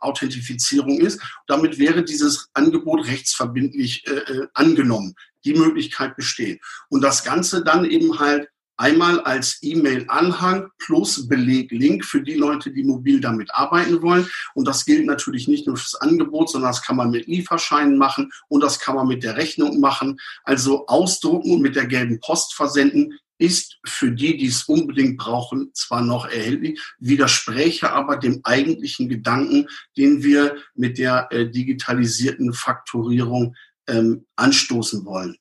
Authentifizierung 0.00 1.00
ist. 1.00 1.20
Damit 1.46 1.78
wäre 1.78 2.02
dieses 2.02 2.48
Angebot 2.54 3.06
rechtsverbindlich 3.06 4.06
äh, 4.06 4.10
äh, 4.10 4.46
angenommen. 4.54 5.14
Die 5.44 5.54
Möglichkeit 5.54 6.16
besteht. 6.16 6.60
Und 6.88 7.02
das 7.02 7.22
Ganze 7.22 7.62
dann 7.62 7.84
eben 7.84 8.18
halt 8.18 8.48
Einmal 8.76 9.20
als 9.20 9.58
E-Mail-Anhang 9.62 10.68
plus 10.78 11.28
Beleglink 11.28 12.04
für 12.04 12.22
die 12.22 12.34
Leute, 12.34 12.72
die 12.72 12.82
mobil 12.82 13.20
damit 13.20 13.54
arbeiten 13.54 14.02
wollen. 14.02 14.28
Und 14.54 14.66
das 14.66 14.84
gilt 14.84 15.06
natürlich 15.06 15.46
nicht 15.46 15.66
nur 15.66 15.76
fürs 15.76 15.94
Angebot, 15.94 16.50
sondern 16.50 16.70
das 16.70 16.82
kann 16.82 16.96
man 16.96 17.10
mit 17.10 17.26
Lieferscheinen 17.26 17.96
machen 17.98 18.32
und 18.48 18.62
das 18.62 18.80
kann 18.80 18.96
man 18.96 19.06
mit 19.06 19.22
der 19.22 19.36
Rechnung 19.36 19.80
machen. 19.80 20.18
Also 20.42 20.86
ausdrucken 20.86 21.52
und 21.52 21.62
mit 21.62 21.76
der 21.76 21.86
gelben 21.86 22.18
Post 22.20 22.54
versenden 22.54 23.18
ist 23.38 23.78
für 23.84 24.12
die, 24.12 24.36
die 24.36 24.46
es 24.46 24.64
unbedingt 24.64 25.18
brauchen, 25.18 25.70
zwar 25.74 26.02
noch 26.02 26.26
erhältlich, 26.26 26.80
widerspräche 26.98 27.90
aber 27.92 28.16
dem 28.16 28.40
eigentlichen 28.44 29.08
Gedanken, 29.08 29.66
den 29.96 30.22
wir 30.22 30.56
mit 30.74 30.98
der 30.98 31.28
äh, 31.30 31.50
digitalisierten 31.50 32.52
Fakturierung 32.52 33.56
ähm, 33.88 34.26
anstoßen 34.36 35.04
wollen. 35.04 35.36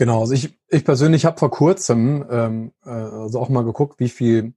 Genau, 0.00 0.20
also 0.20 0.32
ich, 0.32 0.58
ich 0.70 0.82
persönlich 0.86 1.26
habe 1.26 1.38
vor 1.38 1.50
kurzem 1.50 2.24
ähm, 2.30 2.72
äh, 2.86 2.88
also 2.88 3.38
auch 3.38 3.50
mal 3.50 3.64
geguckt, 3.66 4.00
wie 4.00 4.08
viel 4.08 4.54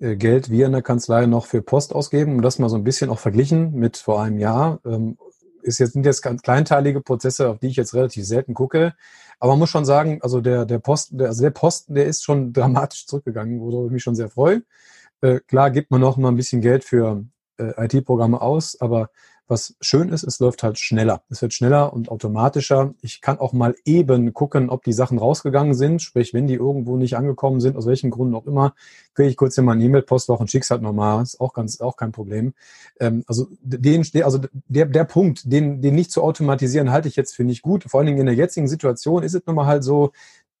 äh, 0.00 0.16
Geld 0.16 0.48
wir 0.48 0.64
in 0.64 0.72
der 0.72 0.80
Kanzlei 0.80 1.26
noch 1.26 1.44
für 1.44 1.60
Post 1.60 1.94
ausgeben 1.94 2.36
und 2.36 2.42
das 2.42 2.58
mal 2.58 2.70
so 2.70 2.76
ein 2.76 2.84
bisschen 2.84 3.10
auch 3.10 3.18
verglichen 3.18 3.74
mit 3.74 3.98
vor 3.98 4.22
einem 4.22 4.38
Jahr. 4.38 4.80
Ähm, 4.86 5.18
ist 5.60 5.78
jetzt, 5.78 5.92
sind 5.92 6.06
jetzt 6.06 6.22
ganz 6.22 6.40
kleinteilige 6.40 7.02
Prozesse, 7.02 7.50
auf 7.50 7.58
die 7.58 7.66
ich 7.66 7.76
jetzt 7.76 7.92
relativ 7.92 8.24
selten 8.24 8.54
gucke. 8.54 8.94
Aber 9.38 9.52
man 9.52 9.58
muss 9.58 9.68
schon 9.68 9.84
sagen, 9.84 10.20
also 10.22 10.40
der, 10.40 10.64
der 10.64 10.78
Posten, 10.78 11.18
der, 11.18 11.28
also 11.28 11.42
der 11.42 11.50
Posten, 11.50 11.94
der 11.94 12.06
ist 12.06 12.24
schon 12.24 12.52
dramatisch 12.54 13.06
zurückgegangen, 13.06 13.60
worüber 13.60 13.84
ich 13.88 13.92
mich 13.92 14.02
schon 14.02 14.16
sehr 14.16 14.30
freue. 14.30 14.62
Äh, 15.20 15.40
klar 15.40 15.70
gibt 15.70 15.90
man 15.90 16.00
noch 16.00 16.16
mal 16.16 16.28
ein 16.28 16.36
bisschen 16.36 16.62
Geld 16.62 16.82
für 16.82 17.26
äh, 17.58 17.74
IT-Programme 17.84 18.40
aus, 18.40 18.80
aber 18.80 19.10
was 19.48 19.74
schön 19.80 20.10
ist, 20.10 20.22
es 20.22 20.40
läuft 20.40 20.62
halt 20.62 20.78
schneller. 20.78 21.22
Es 21.30 21.42
wird 21.42 21.54
schneller 21.54 21.92
und 21.92 22.10
automatischer. 22.10 22.94
Ich 23.00 23.20
kann 23.20 23.38
auch 23.38 23.52
mal 23.52 23.74
eben 23.84 24.34
gucken, 24.34 24.70
ob 24.70 24.84
die 24.84 24.92
Sachen 24.92 25.18
rausgegangen 25.18 25.74
sind. 25.74 26.02
Sprich, 26.02 26.34
wenn 26.34 26.46
die 26.46 26.54
irgendwo 26.54 26.96
nicht 26.96 27.16
angekommen 27.16 27.60
sind, 27.60 27.76
aus 27.76 27.86
welchen 27.86 28.10
Gründen 28.10 28.34
auch 28.34 28.46
immer, 28.46 28.74
kriege 29.14 29.28
ich 29.28 29.36
kurz 29.36 29.54
hier 29.54 29.64
mal 29.64 29.72
ein 29.72 29.80
E-Mail-Postwoche 29.80 30.40
und 30.40 30.50
schick's 30.50 30.70
halt 30.70 30.82
nochmal. 30.82 31.22
Ist 31.22 31.40
auch 31.40 31.54
ganz, 31.54 31.80
auch 31.80 31.96
kein 31.96 32.12
Problem. 32.12 32.54
Ähm, 33.00 33.24
also 33.26 33.48
den, 33.60 34.04
also 34.22 34.40
der, 34.68 34.86
der 34.86 35.04
Punkt, 35.04 35.50
den, 35.50 35.80
den 35.80 35.94
nicht 35.94 36.12
zu 36.12 36.22
automatisieren, 36.22 36.90
halte 36.90 37.08
ich 37.08 37.16
jetzt 37.16 37.34
für 37.34 37.44
nicht 37.44 37.62
gut. 37.62 37.84
Vor 37.84 38.00
allen 38.00 38.06
Dingen 38.06 38.20
in 38.20 38.26
der 38.26 38.34
jetzigen 38.34 38.68
Situation 38.68 39.22
ist 39.22 39.34
es 39.34 39.42
nun 39.46 39.56
mal 39.56 39.66
halt 39.66 39.82
so, 39.82 40.12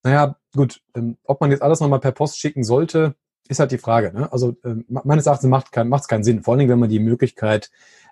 naja, 0.02 0.36
gut, 0.54 0.80
ähm, 0.96 1.18
ob 1.24 1.40
man 1.40 1.50
jetzt 1.50 1.62
alles 1.62 1.80
nochmal 1.80 2.00
per 2.00 2.12
Post 2.12 2.38
schicken 2.38 2.64
sollte, 2.64 3.14
ist 3.48 3.60
halt 3.60 3.72
die 3.72 3.78
Frage. 3.78 4.12
Ne? 4.12 4.30
Also 4.32 4.56
ähm, 4.64 4.84
meines 4.88 5.26
Erachtens 5.26 5.48
macht 5.48 5.66
es 5.66 5.70
kein, 5.72 5.90
keinen 5.90 6.24
Sinn. 6.24 6.42
Vor 6.42 6.52
allen 6.52 6.60
Dingen, 6.60 6.70
wenn 6.70 6.78
man 6.78 6.90
die 6.90 7.00
Möglichkeit 7.00 7.70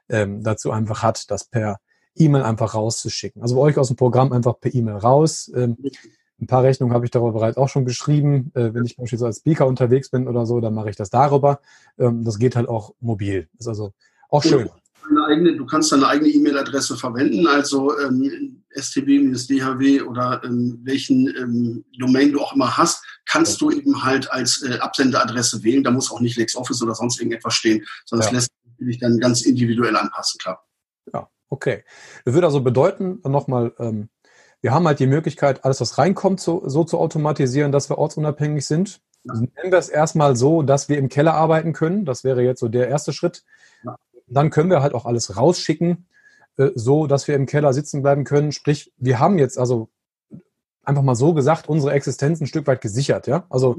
ähm, 0.08 0.42
dazu 0.42 0.70
einfach 0.70 1.02
hat, 1.02 1.30
das 1.30 1.44
per 1.44 1.78
E-Mail 2.16 2.42
einfach 2.42 2.74
rauszuschicken. 2.74 3.42
Also 3.42 3.56
bei 3.56 3.62
euch 3.62 3.78
aus 3.78 3.88
dem 3.88 3.96
Programm 3.96 4.32
einfach 4.32 4.58
per 4.58 4.74
E-Mail 4.74 4.96
raus. 4.96 5.50
Ähm, 5.54 5.76
ein 6.40 6.46
paar 6.46 6.62
Rechnungen 6.62 6.94
habe 6.94 7.04
ich 7.04 7.10
darüber 7.10 7.32
bereits 7.32 7.56
auch 7.56 7.68
schon 7.68 7.84
geschrieben. 7.84 8.50
Äh, 8.54 8.74
wenn 8.74 8.84
ich 8.84 8.96
beispielsweise 8.96 9.26
als 9.26 9.38
Speaker 9.38 9.66
unterwegs 9.66 10.10
bin 10.10 10.28
oder 10.28 10.46
so, 10.46 10.60
dann 10.60 10.74
mache 10.74 10.90
ich 10.90 10.96
das 10.96 11.10
darüber. 11.10 11.60
Ähm, 11.98 12.24
das 12.24 12.38
geht 12.38 12.56
halt 12.56 12.68
auch 12.68 12.94
mobil. 13.00 13.48
Das 13.54 13.66
ist 13.66 13.68
also 13.68 13.92
auch 14.28 14.42
schön. 14.42 14.70
Eigene, 15.28 15.56
du 15.56 15.66
kannst 15.66 15.92
deine 15.92 16.08
eigene 16.08 16.28
E-Mail-Adresse 16.28 16.96
verwenden, 16.96 17.46
also 17.46 17.98
ähm, 17.98 18.62
stb-dhw 18.70 20.02
oder 20.02 20.42
ähm, 20.44 20.80
welchen 20.82 21.28
ähm, 21.36 21.84
Domain 21.98 22.32
du 22.32 22.40
auch 22.40 22.54
immer 22.54 22.76
hast, 22.76 23.04
kannst 23.24 23.60
du 23.60 23.70
eben 23.70 24.04
halt 24.04 24.30
als 24.30 24.62
äh, 24.62 24.78
Absenderadresse 24.78 25.62
wählen. 25.62 25.84
Da 25.84 25.90
muss 25.90 26.10
auch 26.10 26.20
nicht 26.20 26.36
LexOffice 26.36 26.82
oder 26.82 26.94
sonst 26.94 27.18
irgendetwas 27.18 27.54
stehen, 27.54 27.84
sondern 28.04 28.28
ja. 28.28 28.34
lässt 28.34 28.50
natürlich 28.64 28.98
dann 28.98 29.18
ganz 29.18 29.42
individuell 29.42 29.96
anpassen, 29.96 30.38
klar. 30.38 30.64
Ja, 31.12 31.28
okay. 31.48 31.84
Das 32.24 32.34
würde 32.34 32.46
also 32.46 32.60
bedeuten, 32.60 33.20
nochmal, 33.24 33.72
ähm, 33.78 34.08
wir 34.60 34.72
haben 34.72 34.86
halt 34.86 34.98
die 34.98 35.06
Möglichkeit, 35.06 35.64
alles, 35.64 35.80
was 35.80 35.98
reinkommt, 35.98 36.40
so, 36.40 36.68
so 36.68 36.84
zu 36.84 36.98
automatisieren, 36.98 37.72
dass 37.72 37.88
wir 37.88 37.98
ortsunabhängig 37.98 38.66
sind. 38.66 39.00
Also 39.28 39.42
nennen 39.42 39.72
wir 39.72 39.78
es 39.78 39.88
erstmal 39.88 40.36
so, 40.36 40.62
dass 40.62 40.88
wir 40.88 40.98
im 40.98 41.08
Keller 41.08 41.34
arbeiten 41.34 41.72
können. 41.72 42.04
Das 42.04 42.24
wäre 42.24 42.42
jetzt 42.42 42.60
so 42.60 42.68
der 42.68 42.88
erste 42.88 43.12
Schritt. 43.12 43.44
Ja. 43.84 43.96
Dann 44.26 44.50
können 44.50 44.70
wir 44.70 44.82
halt 44.82 44.94
auch 44.94 45.06
alles 45.06 45.36
rausschicken, 45.36 46.06
äh, 46.56 46.70
so 46.74 47.06
dass 47.06 47.28
wir 47.28 47.34
im 47.34 47.46
Keller 47.46 47.72
sitzen 47.72 48.02
bleiben 48.02 48.24
können. 48.24 48.52
Sprich, 48.52 48.92
wir 48.96 49.18
haben 49.18 49.38
jetzt 49.38 49.58
also 49.58 49.88
einfach 50.82 51.02
mal 51.02 51.16
so 51.16 51.34
gesagt, 51.34 51.68
unsere 51.68 51.92
Existenz 51.92 52.40
ein 52.40 52.46
Stück 52.46 52.66
weit 52.66 52.80
gesichert. 52.80 53.26
Ja, 53.26 53.46
also 53.50 53.76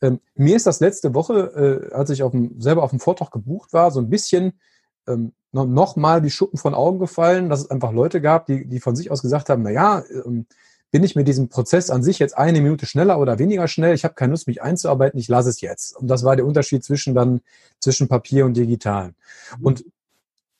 ähm, 0.00 0.20
mir 0.34 0.56
ist 0.56 0.66
das 0.66 0.80
letzte 0.80 1.14
Woche, 1.14 1.88
äh, 1.90 1.94
als 1.94 2.10
ich 2.10 2.22
auf 2.22 2.32
dem, 2.32 2.60
selber 2.60 2.82
auf 2.82 2.90
dem 2.90 3.00
Vortrag 3.00 3.30
gebucht 3.30 3.72
war, 3.72 3.90
so 3.90 4.00
ein 4.00 4.10
bisschen 4.10 4.60
ähm, 5.06 5.32
noch 5.50 5.96
mal 5.96 6.20
die 6.20 6.30
Schuppen 6.30 6.58
von 6.58 6.74
Augen 6.74 6.98
gefallen, 6.98 7.48
dass 7.48 7.60
es 7.60 7.70
einfach 7.70 7.92
Leute 7.92 8.20
gab, 8.20 8.46
die, 8.46 8.68
die 8.68 8.80
von 8.80 8.94
sich 8.94 9.10
aus 9.10 9.22
gesagt 9.22 9.48
haben, 9.48 9.62
na 9.62 9.70
ja, 9.70 10.02
ähm, 10.24 10.46
bin 10.90 11.04
ich 11.04 11.16
mit 11.16 11.28
diesem 11.28 11.48
Prozess 11.48 11.90
an 11.90 12.02
sich 12.02 12.18
jetzt 12.18 12.36
eine 12.36 12.60
Minute 12.60 12.86
schneller 12.86 13.18
oder 13.18 13.38
weniger 13.38 13.68
schnell? 13.68 13.94
Ich 13.94 14.04
habe 14.04 14.14
keine 14.14 14.30
Lust, 14.30 14.46
mich 14.46 14.62
einzuarbeiten, 14.62 15.18
ich 15.18 15.28
lasse 15.28 15.50
es 15.50 15.60
jetzt. 15.60 15.96
Und 15.96 16.08
das 16.08 16.24
war 16.24 16.36
der 16.36 16.46
Unterschied 16.46 16.84
zwischen 16.84 17.14
dann 17.14 17.40
zwischen 17.80 18.08
Papier 18.08 18.46
und 18.46 18.56
digital. 18.56 19.12
Mhm. 19.58 19.66
Und 19.66 19.84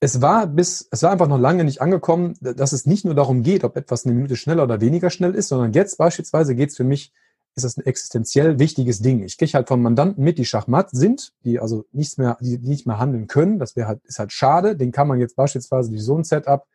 es 0.01 0.21
war 0.21 0.47
bis, 0.47 0.87
es 0.91 1.03
war 1.03 1.11
einfach 1.11 1.29
noch 1.29 1.39
lange 1.39 1.65
nicht 1.65 1.81
angekommen, 1.81 2.35
dass 2.41 2.73
es 2.73 2.87
nicht 2.87 3.05
nur 3.05 3.15
darum 3.15 3.43
geht, 3.43 3.65
ob 3.65 3.77
etwas 3.77 4.05
eine 4.05 4.15
Minute 4.15 4.37
schneller 4.37 4.63
oder 4.63 4.81
weniger 4.81 5.11
schnell 5.11 5.35
ist, 5.35 5.49
sondern 5.49 5.73
jetzt 5.73 5.99
beispielsweise 5.99 6.55
geht 6.55 6.71
es 6.71 6.77
für 6.77 6.85
mich 6.85 7.13
ist 7.57 7.65
das 7.65 7.77
ein 7.77 7.87
existenziell 7.87 8.59
wichtiges 8.61 9.01
Ding. 9.03 9.25
Ich 9.25 9.37
kriege 9.37 9.53
halt 9.55 9.67
von 9.67 9.83
Mandanten 9.83 10.23
mit, 10.23 10.39
die 10.39 10.45
Schachmatt 10.45 10.91
sind, 10.93 11.33
die 11.45 11.59
also 11.59 11.87
nichts 11.93 12.17
mehr, 12.17 12.39
die, 12.41 12.59
die 12.59 12.69
nicht 12.69 12.87
mehr 12.87 12.99
handeln 12.99 13.27
können. 13.27 13.59
Das 13.59 13.75
wäre 13.75 13.89
halt, 13.89 14.05
ist 14.05 14.21
halt 14.21 14.33
schade. 14.33 14.77
Den 14.77 14.93
kann 14.93 15.09
man 15.09 15.19
jetzt 15.19 15.35
beispielsweise 15.35 15.91
durch 15.91 16.05
so 16.05 16.17
ein 16.17 16.25
Setup 16.25 16.67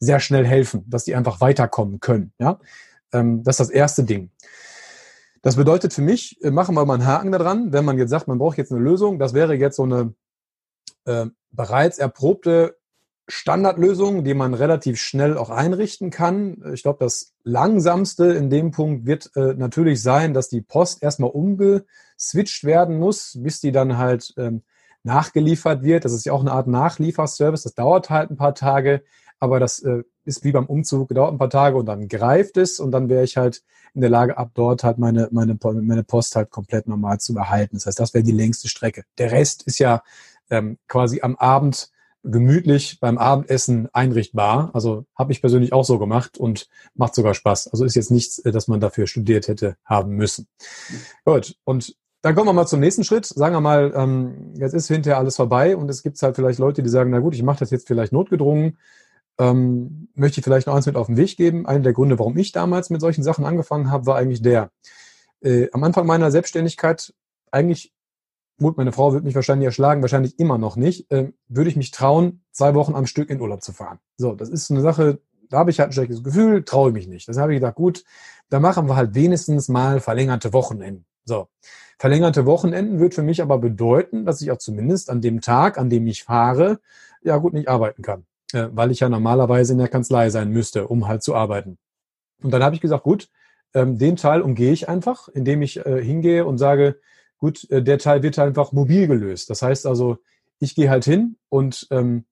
sehr 0.00 0.18
schnell 0.18 0.44
helfen, 0.44 0.84
dass 0.88 1.04
die 1.04 1.14
einfach 1.14 1.40
weiterkommen 1.40 2.00
können. 2.00 2.32
Ja, 2.40 2.58
ähm, 3.12 3.42
das 3.42 3.60
ist 3.60 3.68
das 3.68 3.70
erste 3.70 4.04
Ding. 4.04 4.30
Das 5.42 5.56
bedeutet 5.56 5.92
für 5.92 6.02
mich, 6.02 6.42
äh, 6.42 6.50
machen 6.50 6.74
wir 6.74 6.84
mal 6.84 6.94
einen 6.94 7.06
Haken 7.06 7.32
daran, 7.32 7.72
wenn 7.72 7.84
man 7.84 7.98
jetzt 7.98 8.10
sagt, 8.10 8.28
man 8.28 8.38
braucht 8.38 8.58
jetzt 8.58 8.72
eine 8.72 8.80
Lösung. 8.80 9.18
Das 9.18 9.34
wäre 9.34 9.54
jetzt 9.54 9.76
so 9.76 9.82
eine 9.82 10.14
äh, 11.04 11.26
bereits 11.50 11.98
erprobte 11.98 12.76
Standardlösung, 13.28 14.24
die 14.24 14.34
man 14.34 14.54
relativ 14.54 15.00
schnell 15.00 15.36
auch 15.36 15.50
einrichten 15.50 16.10
kann. 16.10 16.62
Ich 16.74 16.82
glaube, 16.82 16.98
das 17.04 17.34
langsamste 17.44 18.26
in 18.32 18.50
dem 18.50 18.72
Punkt 18.72 19.06
wird 19.06 19.30
äh, 19.36 19.54
natürlich 19.54 20.02
sein, 20.02 20.34
dass 20.34 20.48
die 20.48 20.60
Post 20.60 21.02
erstmal 21.02 21.30
umgeswitcht 21.30 22.64
werden 22.64 22.98
muss, 22.98 23.38
bis 23.40 23.60
die 23.60 23.72
dann 23.72 23.96
halt 23.96 24.34
ähm, 24.36 24.62
nachgeliefert 25.04 25.82
wird. 25.82 26.04
Das 26.04 26.12
ist 26.12 26.26
ja 26.26 26.32
auch 26.32 26.40
eine 26.40 26.52
Art 26.52 26.66
Nachlieferservice. 26.66 27.62
Das 27.62 27.74
dauert 27.74 28.10
halt 28.10 28.30
ein 28.30 28.36
paar 28.36 28.54
Tage, 28.54 29.02
aber 29.42 29.58
das 29.58 29.80
äh, 29.80 30.04
ist 30.24 30.44
wie 30.44 30.52
beim 30.52 30.66
Umzug, 30.66 31.08
dauert 31.08 31.32
ein 31.32 31.38
paar 31.38 31.50
Tage 31.50 31.76
und 31.76 31.86
dann 31.86 32.06
greift 32.06 32.56
es 32.58 32.78
und 32.78 32.92
dann 32.92 33.08
wäre 33.08 33.24
ich 33.24 33.36
halt 33.36 33.64
in 33.92 34.00
der 34.00 34.08
Lage, 34.08 34.38
ab 34.38 34.52
dort 34.54 34.84
halt 34.84 34.98
meine, 34.98 35.28
meine, 35.32 35.58
meine 35.60 36.04
Post 36.04 36.36
halt 36.36 36.50
komplett 36.50 36.86
normal 36.86 37.18
zu 37.18 37.34
behalten. 37.34 37.74
Das 37.74 37.86
heißt, 37.86 37.98
das 37.98 38.14
wäre 38.14 38.22
die 38.22 38.30
längste 38.30 38.68
Strecke. 38.68 39.02
Der 39.18 39.32
Rest 39.32 39.64
ist 39.64 39.80
ja 39.80 40.04
ähm, 40.48 40.78
quasi 40.86 41.22
am 41.22 41.34
Abend 41.34 41.90
gemütlich 42.22 43.00
beim 43.00 43.18
Abendessen 43.18 43.88
einrichtbar. 43.92 44.70
Also 44.74 45.06
habe 45.18 45.32
ich 45.32 45.40
persönlich 45.40 45.72
auch 45.72 45.84
so 45.84 45.98
gemacht 45.98 46.38
und 46.38 46.68
macht 46.94 47.16
sogar 47.16 47.34
Spaß. 47.34 47.66
Also 47.66 47.84
ist 47.84 47.96
jetzt 47.96 48.12
nichts, 48.12 48.38
äh, 48.38 48.52
dass 48.52 48.68
man 48.68 48.78
dafür 48.78 49.08
studiert 49.08 49.48
hätte 49.48 49.76
haben 49.84 50.12
müssen. 50.12 50.46
Gut, 51.24 51.56
und 51.64 51.96
dann 52.22 52.36
kommen 52.36 52.46
wir 52.46 52.52
mal 52.52 52.66
zum 52.66 52.78
nächsten 52.78 53.02
Schritt. 53.02 53.26
Sagen 53.26 53.56
wir 53.56 53.60
mal, 53.60 53.92
ähm, 53.96 54.54
jetzt 54.56 54.74
ist 54.74 54.86
hinterher 54.86 55.18
alles 55.18 55.34
vorbei 55.34 55.76
und 55.76 55.90
es 55.90 56.04
gibt 56.04 56.22
halt 56.22 56.36
vielleicht 56.36 56.60
Leute, 56.60 56.84
die 56.84 56.88
sagen, 56.88 57.10
na 57.10 57.18
gut, 57.18 57.34
ich 57.34 57.42
mache 57.42 57.58
das 57.58 57.72
jetzt 57.72 57.88
vielleicht 57.88 58.12
notgedrungen. 58.12 58.78
Ähm, 59.38 60.08
möchte 60.14 60.40
ich 60.40 60.44
vielleicht 60.44 60.66
noch 60.66 60.74
eins 60.74 60.86
mit 60.86 60.96
auf 60.96 61.06
den 61.06 61.16
Weg 61.16 61.36
geben. 61.36 61.66
Einer 61.66 61.80
der 61.80 61.92
Gründe, 61.92 62.18
warum 62.18 62.36
ich 62.36 62.52
damals 62.52 62.90
mit 62.90 63.00
solchen 63.00 63.22
Sachen 63.22 63.44
angefangen 63.44 63.90
habe, 63.90 64.06
war 64.06 64.16
eigentlich 64.16 64.42
der. 64.42 64.70
Äh, 65.40 65.68
am 65.72 65.82
Anfang 65.84 66.06
meiner 66.06 66.30
Selbstständigkeit 66.30 67.14
eigentlich 67.50 67.92
gut, 68.58 68.76
meine 68.76 68.92
Frau 68.92 69.12
wird 69.12 69.24
mich 69.24 69.34
wahrscheinlich 69.34 69.66
erschlagen, 69.66 70.02
wahrscheinlich 70.02 70.38
immer 70.38 70.56
noch 70.56 70.76
nicht, 70.76 71.10
äh, 71.10 71.32
würde 71.48 71.70
ich 71.70 71.76
mich 71.76 71.90
trauen, 71.90 72.42
zwei 72.52 72.74
Wochen 72.74 72.94
am 72.94 73.06
Stück 73.06 73.30
in 73.30 73.40
Urlaub 73.40 73.62
zu 73.62 73.72
fahren. 73.72 73.98
So, 74.16 74.34
das 74.34 74.48
ist 74.48 74.70
eine 74.70 74.80
Sache, 74.80 75.20
da 75.50 75.58
habe 75.58 75.70
ich 75.70 75.80
halt 75.80 75.90
ein 75.90 75.92
schlechtes 75.92 76.22
Gefühl, 76.22 76.64
traue 76.64 76.90
ich 76.90 76.94
mich 76.94 77.08
nicht. 77.08 77.28
Das 77.28 77.36
habe 77.36 77.52
ich 77.52 77.60
gedacht, 77.60 77.74
gut, 77.74 78.04
da 78.48 78.60
machen 78.60 78.88
wir 78.88 78.96
halt 78.96 79.14
wenigstens 79.14 79.68
mal 79.68 80.00
verlängerte 80.00 80.52
Wochenenden. 80.52 81.04
So, 81.24 81.48
verlängerte 81.98 82.46
Wochenenden 82.46 82.98
wird 82.98 83.14
für 83.14 83.22
mich 83.22 83.42
aber 83.42 83.58
bedeuten, 83.58 84.24
dass 84.24 84.40
ich 84.40 84.50
auch 84.50 84.58
zumindest 84.58 85.10
an 85.10 85.20
dem 85.20 85.40
Tag, 85.40 85.78
an 85.78 85.90
dem 85.90 86.06
ich 86.06 86.24
fahre, 86.24 86.80
ja 87.22 87.36
gut 87.36 87.52
nicht 87.52 87.68
arbeiten 87.68 88.02
kann, 88.02 88.24
äh, 88.54 88.68
weil 88.72 88.90
ich 88.90 89.00
ja 89.00 89.08
normalerweise 89.08 89.72
in 89.72 89.78
der 89.78 89.88
Kanzlei 89.88 90.30
sein 90.30 90.50
müsste, 90.50 90.88
um 90.88 91.08
halt 91.08 91.22
zu 91.22 91.34
arbeiten. 91.34 91.78
Und 92.42 92.52
dann 92.52 92.62
habe 92.62 92.74
ich 92.74 92.80
gesagt, 92.80 93.04
gut, 93.04 93.28
ähm, 93.74 93.98
den 93.98 94.16
Teil 94.16 94.42
umgehe 94.42 94.72
ich 94.72 94.88
einfach, 94.88 95.28
indem 95.28 95.62
ich 95.62 95.84
äh, 95.84 96.02
hingehe 96.02 96.44
und 96.44 96.58
sage, 96.58 97.00
gut, 97.38 97.68
äh, 97.70 97.82
der 97.82 97.98
Teil 97.98 98.22
wird 98.22 98.38
einfach 98.38 98.72
mobil 98.72 99.06
gelöst. 99.06 99.50
Das 99.50 99.62
heißt 99.62 99.86
also, 99.86 100.18
ich 100.58 100.74
gehe 100.74 100.90
halt 100.90 101.04
hin 101.04 101.36
und 101.48 101.86
ähm, 101.90 102.24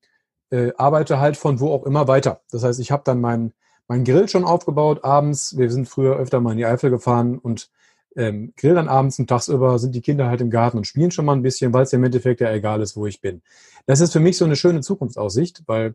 äh, 0.51 0.73
arbeite 0.77 1.21
halt 1.21 1.37
von 1.37 1.61
wo 1.61 1.73
auch 1.73 1.85
immer 1.85 2.09
weiter. 2.09 2.43
Das 2.51 2.63
heißt, 2.63 2.81
ich 2.81 2.91
habe 2.91 3.03
dann 3.05 3.21
meinen 3.21 3.53
mein 3.89 4.05
Grill 4.05 4.29
schon 4.29 4.45
aufgebaut 4.45 5.03
abends. 5.03 5.59
Wir 5.59 5.69
sind 5.69 5.89
früher 5.89 6.17
öfter 6.17 6.41
mal 6.41 6.53
in 6.53 6.59
die 6.59 6.67
Eifel 6.67 6.91
gefahren 6.91 7.39
und 7.39 7.71
ähm, 8.17 8.53
grill 8.57 8.75
dann 8.75 8.89
abends 8.89 9.19
und 9.19 9.29
tagsüber 9.29 9.79
sind 9.79 9.95
die 9.95 10.01
Kinder 10.01 10.29
halt 10.29 10.41
im 10.41 10.51
Garten 10.51 10.79
und 10.79 10.87
spielen 10.87 11.11
schon 11.11 11.25
mal 11.25 11.35
ein 11.35 11.43
bisschen, 11.43 11.73
weil 11.73 11.85
es 11.85 11.93
ja 11.93 11.99
im 11.99 12.05
Endeffekt 12.05 12.41
ja 12.41 12.53
egal 12.53 12.81
ist, 12.81 12.97
wo 12.97 13.07
ich 13.07 13.21
bin. 13.21 13.43
Das 13.87 14.01
ist 14.01 14.13
für 14.13 14.21
mich 14.21 14.37
so 14.37 14.45
eine 14.45 14.57
schöne 14.57 14.81
Zukunftsaussicht, 14.81 15.63
weil 15.67 15.95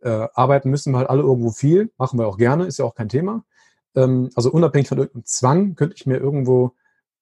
äh, 0.00 0.28
arbeiten 0.34 0.70
müssen 0.70 0.92
wir 0.92 0.98
halt 0.98 1.10
alle 1.10 1.22
irgendwo 1.22 1.50
viel, 1.50 1.90
machen 1.98 2.18
wir 2.18 2.26
auch 2.26 2.38
gerne, 2.38 2.66
ist 2.66 2.78
ja 2.78 2.84
auch 2.84 2.94
kein 2.94 3.08
Thema. 3.08 3.44
Ähm, 3.96 4.30
also 4.34 4.50
unabhängig 4.50 4.88
von 4.88 4.98
irgendeinem 4.98 5.24
Zwang 5.24 5.74
könnte 5.74 5.96
ich 5.96 6.06
mir 6.06 6.18
irgendwo 6.18 6.72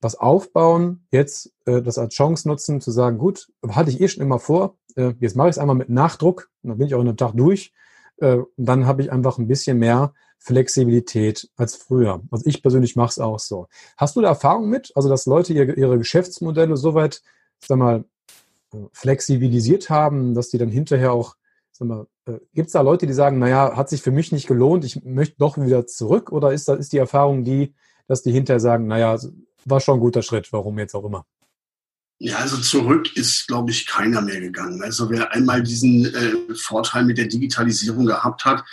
was 0.00 0.16
aufbauen, 0.16 1.06
jetzt 1.10 1.52
äh, 1.64 1.80
das 1.80 1.96
als 1.96 2.14
Chance 2.14 2.46
nutzen, 2.48 2.80
zu 2.80 2.90
sagen, 2.90 3.18
gut, 3.18 3.48
hatte 3.66 3.90
ich 3.90 4.00
eh 4.00 4.08
schon 4.08 4.22
immer 4.22 4.38
vor, 4.38 4.76
äh, 4.94 5.14
jetzt 5.20 5.36
mache 5.36 5.48
ich 5.48 5.56
es 5.56 5.58
einmal 5.58 5.76
mit 5.76 5.88
Nachdruck, 5.88 6.50
und 6.62 6.70
dann 6.70 6.78
bin 6.78 6.86
ich 6.86 6.94
auch 6.94 7.00
in 7.00 7.08
einem 7.08 7.16
Tag 7.16 7.32
durch. 7.34 7.72
Äh, 8.18 8.36
und 8.36 8.52
dann 8.56 8.86
habe 8.86 9.02
ich 9.02 9.12
einfach 9.12 9.38
ein 9.38 9.48
bisschen 9.48 9.78
mehr 9.78 10.12
Flexibilität 10.46 11.50
als 11.56 11.74
früher. 11.74 12.22
Also 12.30 12.46
ich 12.46 12.62
persönlich 12.62 12.94
mache 12.94 13.10
es 13.10 13.18
auch 13.18 13.40
so. 13.40 13.66
Hast 13.96 14.14
du 14.14 14.20
da 14.20 14.28
Erfahrung 14.28 14.70
mit? 14.70 14.92
Also 14.94 15.08
dass 15.08 15.26
Leute 15.26 15.52
ihre, 15.52 15.72
ihre 15.72 15.98
Geschäftsmodelle 15.98 16.76
soweit, 16.76 17.20
sag 17.66 17.78
mal, 17.78 18.04
flexibilisiert 18.92 19.90
haben, 19.90 20.34
dass 20.34 20.48
die 20.48 20.58
dann 20.58 20.68
hinterher 20.68 21.12
auch, 21.12 21.34
sag 21.72 21.88
mal, 21.88 22.06
äh, 22.26 22.38
gibt 22.54 22.68
es 22.68 22.74
da 22.74 22.80
Leute, 22.82 23.08
die 23.08 23.12
sagen, 23.12 23.40
naja, 23.40 23.76
hat 23.76 23.88
sich 23.88 24.02
für 24.02 24.12
mich 24.12 24.30
nicht 24.30 24.46
gelohnt, 24.46 24.84
ich 24.84 25.02
möchte 25.04 25.34
doch 25.38 25.58
wieder 25.58 25.88
zurück? 25.88 26.30
Oder 26.30 26.52
ist, 26.52 26.68
ist 26.68 26.92
die 26.92 26.98
Erfahrung 26.98 27.42
die, 27.42 27.74
dass 28.06 28.22
die 28.22 28.30
hinterher 28.30 28.60
sagen, 28.60 28.86
naja, 28.86 29.18
war 29.64 29.80
schon 29.80 29.96
ein 29.96 30.00
guter 30.00 30.22
Schritt, 30.22 30.52
warum 30.52 30.78
jetzt 30.78 30.94
auch 30.94 31.04
immer? 31.04 31.26
Ja, 32.18 32.36
also 32.36 32.56
zurück 32.58 33.16
ist, 33.16 33.48
glaube 33.48 33.72
ich, 33.72 33.84
keiner 33.88 34.22
mehr 34.22 34.40
gegangen. 34.40 34.80
Also 34.80 35.10
wer 35.10 35.32
einmal 35.32 35.64
diesen 35.64 36.06
äh, 36.06 36.54
Vorteil 36.54 37.04
mit 37.04 37.18
der 37.18 37.26
Digitalisierung 37.26 38.06
gehabt 38.06 38.44
hat, 38.44 38.64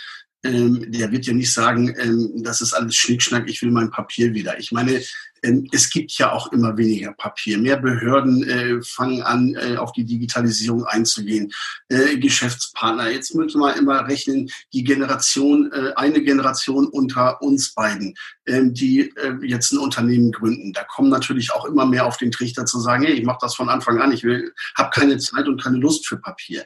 ähm, 0.44 0.92
der 0.92 1.10
wird 1.10 1.26
ja 1.26 1.32
nicht 1.32 1.52
sagen, 1.52 1.94
ähm, 1.98 2.42
das 2.42 2.60
ist 2.60 2.74
alles 2.74 2.94
Schnickschnack, 2.94 3.48
ich 3.48 3.62
will 3.62 3.70
mein 3.70 3.90
Papier 3.90 4.34
wieder. 4.34 4.58
Ich 4.58 4.72
meine, 4.72 5.02
ähm, 5.44 5.68
es 5.72 5.90
gibt 5.90 6.12
ja 6.12 6.32
auch 6.32 6.52
immer 6.52 6.76
weniger 6.76 7.12
Papier. 7.12 7.58
Mehr 7.58 7.76
Behörden 7.76 8.48
äh, 8.48 8.82
fangen 8.82 9.22
an, 9.22 9.54
äh, 9.54 9.76
auf 9.76 9.92
die 9.92 10.04
Digitalisierung 10.04 10.84
einzugehen. 10.84 11.52
Äh, 11.88 12.16
Geschäftspartner, 12.16 13.10
jetzt 13.10 13.34
müssen 13.34 13.60
wir 13.60 13.76
immer 13.76 14.06
rechnen, 14.06 14.50
die 14.72 14.84
Generation, 14.84 15.70
äh, 15.72 15.92
eine 15.96 16.22
Generation 16.22 16.86
unter 16.86 17.42
uns 17.42 17.74
beiden, 17.74 18.14
ähm, 18.46 18.72
die 18.72 19.10
äh, 19.16 19.34
jetzt 19.42 19.72
ein 19.72 19.78
Unternehmen 19.78 20.32
gründen. 20.32 20.72
Da 20.72 20.84
kommen 20.84 21.10
natürlich 21.10 21.52
auch 21.52 21.66
immer 21.66 21.84
mehr 21.84 22.06
auf 22.06 22.16
den 22.16 22.30
Trichter 22.30 22.64
zu 22.64 22.80
sagen, 22.80 23.04
hey, 23.04 23.14
ich 23.14 23.24
mache 23.24 23.38
das 23.40 23.54
von 23.54 23.68
Anfang 23.68 24.00
an, 24.00 24.12
ich 24.12 24.24
habe 24.24 24.90
keine 24.92 25.18
Zeit 25.18 25.46
und 25.46 25.62
keine 25.62 25.78
Lust 25.78 26.06
für 26.06 26.16
Papier. 26.16 26.64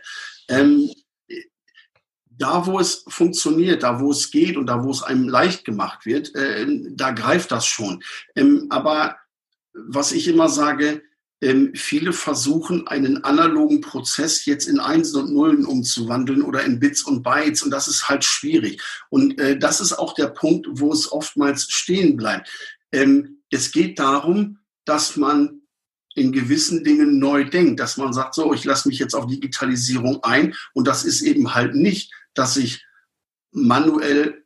Ähm, 0.48 0.90
da, 2.38 2.66
wo 2.66 2.78
es 2.78 3.04
funktioniert, 3.08 3.82
da, 3.82 4.00
wo 4.00 4.10
es 4.10 4.30
geht 4.30 4.56
und 4.56 4.66
da, 4.66 4.84
wo 4.84 4.90
es 4.90 5.02
einem 5.02 5.28
leicht 5.28 5.64
gemacht 5.64 6.06
wird, 6.06 6.34
äh, 6.34 6.66
da 6.90 7.10
greift 7.10 7.50
das 7.50 7.66
schon. 7.66 8.02
Ähm, 8.36 8.66
aber 8.70 9.16
was 9.72 10.12
ich 10.12 10.28
immer 10.28 10.48
sage, 10.48 11.02
ähm, 11.40 11.72
viele 11.74 12.12
versuchen, 12.12 12.88
einen 12.88 13.22
analogen 13.24 13.80
Prozess 13.80 14.44
jetzt 14.44 14.66
in 14.66 14.80
Einsen 14.80 15.22
und 15.22 15.32
Nullen 15.32 15.64
umzuwandeln 15.64 16.42
oder 16.42 16.64
in 16.64 16.80
Bits 16.80 17.02
und 17.02 17.22
Bytes 17.22 17.62
und 17.62 17.70
das 17.70 17.86
ist 17.86 18.08
halt 18.08 18.24
schwierig. 18.24 18.82
Und 19.08 19.38
äh, 19.38 19.58
das 19.58 19.80
ist 19.80 19.92
auch 19.92 20.14
der 20.14 20.28
Punkt, 20.28 20.66
wo 20.70 20.92
es 20.92 21.10
oftmals 21.10 21.70
stehen 21.70 22.16
bleibt. 22.16 22.48
Ähm, 22.92 23.42
es 23.50 23.70
geht 23.70 23.98
darum, 23.98 24.58
dass 24.84 25.16
man 25.16 25.62
in 26.14 26.32
gewissen 26.32 26.82
Dingen 26.82 27.18
neu 27.18 27.44
denkt, 27.44 27.78
dass 27.78 27.96
man 27.96 28.12
sagt, 28.12 28.34
so, 28.34 28.52
ich 28.52 28.64
lasse 28.64 28.88
mich 28.88 28.98
jetzt 28.98 29.14
auf 29.14 29.26
Digitalisierung 29.26 30.24
ein 30.24 30.54
und 30.74 30.88
das 30.88 31.04
ist 31.04 31.20
eben 31.22 31.54
halt 31.54 31.76
nicht 31.76 32.12
dass 32.34 32.56
ich 32.56 32.84
manuell 33.50 34.44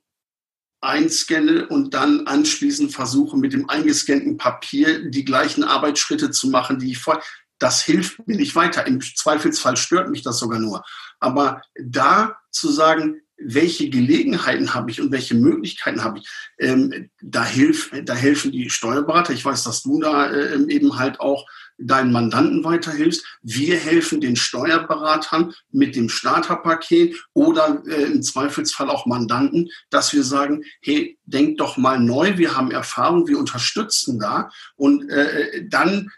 einscanne 0.80 1.68
und 1.68 1.94
dann 1.94 2.26
anschließend 2.26 2.92
versuche, 2.92 3.36
mit 3.36 3.52
dem 3.52 3.68
eingescannten 3.68 4.36
Papier 4.36 5.10
die 5.10 5.24
gleichen 5.24 5.64
Arbeitsschritte 5.64 6.30
zu 6.30 6.48
machen, 6.48 6.78
die 6.78 6.92
ich 6.92 6.98
vorher. 6.98 7.22
Das 7.58 7.82
hilft 7.82 8.26
mir 8.26 8.36
nicht 8.36 8.56
weiter. 8.56 8.86
Im 8.88 9.00
Zweifelsfall 9.00 9.76
stört 9.76 10.10
mich 10.10 10.22
das 10.22 10.38
sogar 10.38 10.58
nur. 10.58 10.82
Aber 11.20 11.62
da 11.80 12.36
zu 12.50 12.68
sagen, 12.68 13.20
welche 13.44 13.90
Gelegenheiten 13.90 14.74
habe 14.74 14.90
ich 14.90 15.00
und 15.00 15.12
welche 15.12 15.34
Möglichkeiten 15.34 16.04
habe 16.04 16.18
ich, 16.18 16.28
ähm, 16.58 17.10
da, 17.20 17.44
hilf, 17.44 17.90
da 18.04 18.14
helfen 18.14 18.52
die 18.52 18.70
Steuerberater. 18.70 19.32
Ich 19.32 19.44
weiß, 19.44 19.64
dass 19.64 19.82
du 19.82 20.00
da 20.00 20.30
äh, 20.30 20.58
eben 20.68 20.98
halt 20.98 21.20
auch 21.20 21.46
deinen 21.78 22.12
Mandanten 22.12 22.64
weiterhilfst. 22.64 23.24
Wir 23.42 23.76
helfen 23.76 24.20
den 24.20 24.36
Steuerberatern 24.36 25.54
mit 25.70 25.96
dem 25.96 26.08
Starterpaket 26.08 27.16
oder 27.32 27.82
äh, 27.86 28.04
im 28.04 28.22
Zweifelsfall 28.22 28.88
auch 28.88 29.06
Mandanten, 29.06 29.70
dass 29.90 30.12
wir 30.12 30.22
sagen, 30.22 30.64
hey, 30.80 31.18
denk 31.24 31.58
doch 31.58 31.76
mal 31.76 31.98
neu, 31.98 32.38
wir 32.38 32.56
haben 32.56 32.70
Erfahrung, 32.70 33.26
wir 33.26 33.38
unterstützen 33.38 34.18
da 34.18 34.50
und 34.76 35.08
äh, 35.10 35.66
dann 35.68 36.10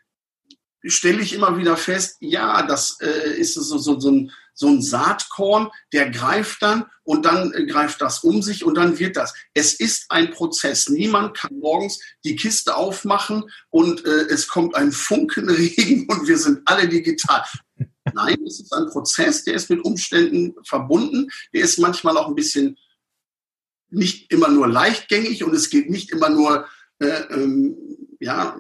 stelle 0.87 1.23
ich 1.23 1.35
immer 1.35 1.57
wieder 1.57 1.77
fest, 1.77 2.17
ja, 2.21 2.63
das 2.63 2.99
äh, 3.01 3.39
ist 3.39 3.55
so, 3.55 3.79
so, 3.79 3.99
so, 3.99 4.11
ein, 4.11 4.31
so 4.55 4.69
ein 4.69 4.81
Saatkorn, 4.81 5.69
der 5.93 6.11
greift 6.11 6.63
dann 6.63 6.87
und 7.03 7.25
dann 7.25 7.53
äh, 7.53 7.67
greift 7.67 8.01
das 8.01 8.21
um 8.21 8.41
sich 8.41 8.65
und 8.65 8.77
dann 8.77 8.99
wird 8.99 9.17
das. 9.17 9.35
Es 9.53 9.75
ist 9.75 10.07
ein 10.11 10.31
Prozess. 10.31 10.89
Niemand 10.89 11.37
kann 11.37 11.59
morgens 11.59 12.01
die 12.25 12.37
Kiste 12.37 12.77
aufmachen 12.77 13.45
und 13.71 14.05
äh, 14.05 14.27
es 14.31 14.49
kommt 14.49 14.75
ein 14.77 14.93
Funkenregen 14.93 16.07
und 16.09 16.27
wir 16.29 16.39
sind 16.39 16.63
alle 16.65 16.89
digital. 16.89 17.45
Nein, 18.13 18.37
es 18.47 18.61
ist 18.61 18.73
ein 18.73 18.87
Prozess, 18.87 19.45
der 19.45 19.55
ist 19.55 19.71
mit 19.71 19.85
Umständen 19.85 20.55
verbunden. 20.65 21.29
Der 21.53 21.63
ist 21.63 21.79
manchmal 21.79 22.17
auch 22.17 22.29
ein 22.29 22.35
bisschen 22.35 22.79
nicht 23.91 24.31
immer 24.33 24.49
nur 24.49 24.69
leichtgängig 24.69 25.45
und 25.45 25.55
es 25.55 25.71
geht 25.71 25.91
nicht 25.91 26.11
immer 26.11 26.29
nur 26.29 26.67
äh, 26.99 27.23
ähm, 27.31 27.77
ja, 28.21 28.57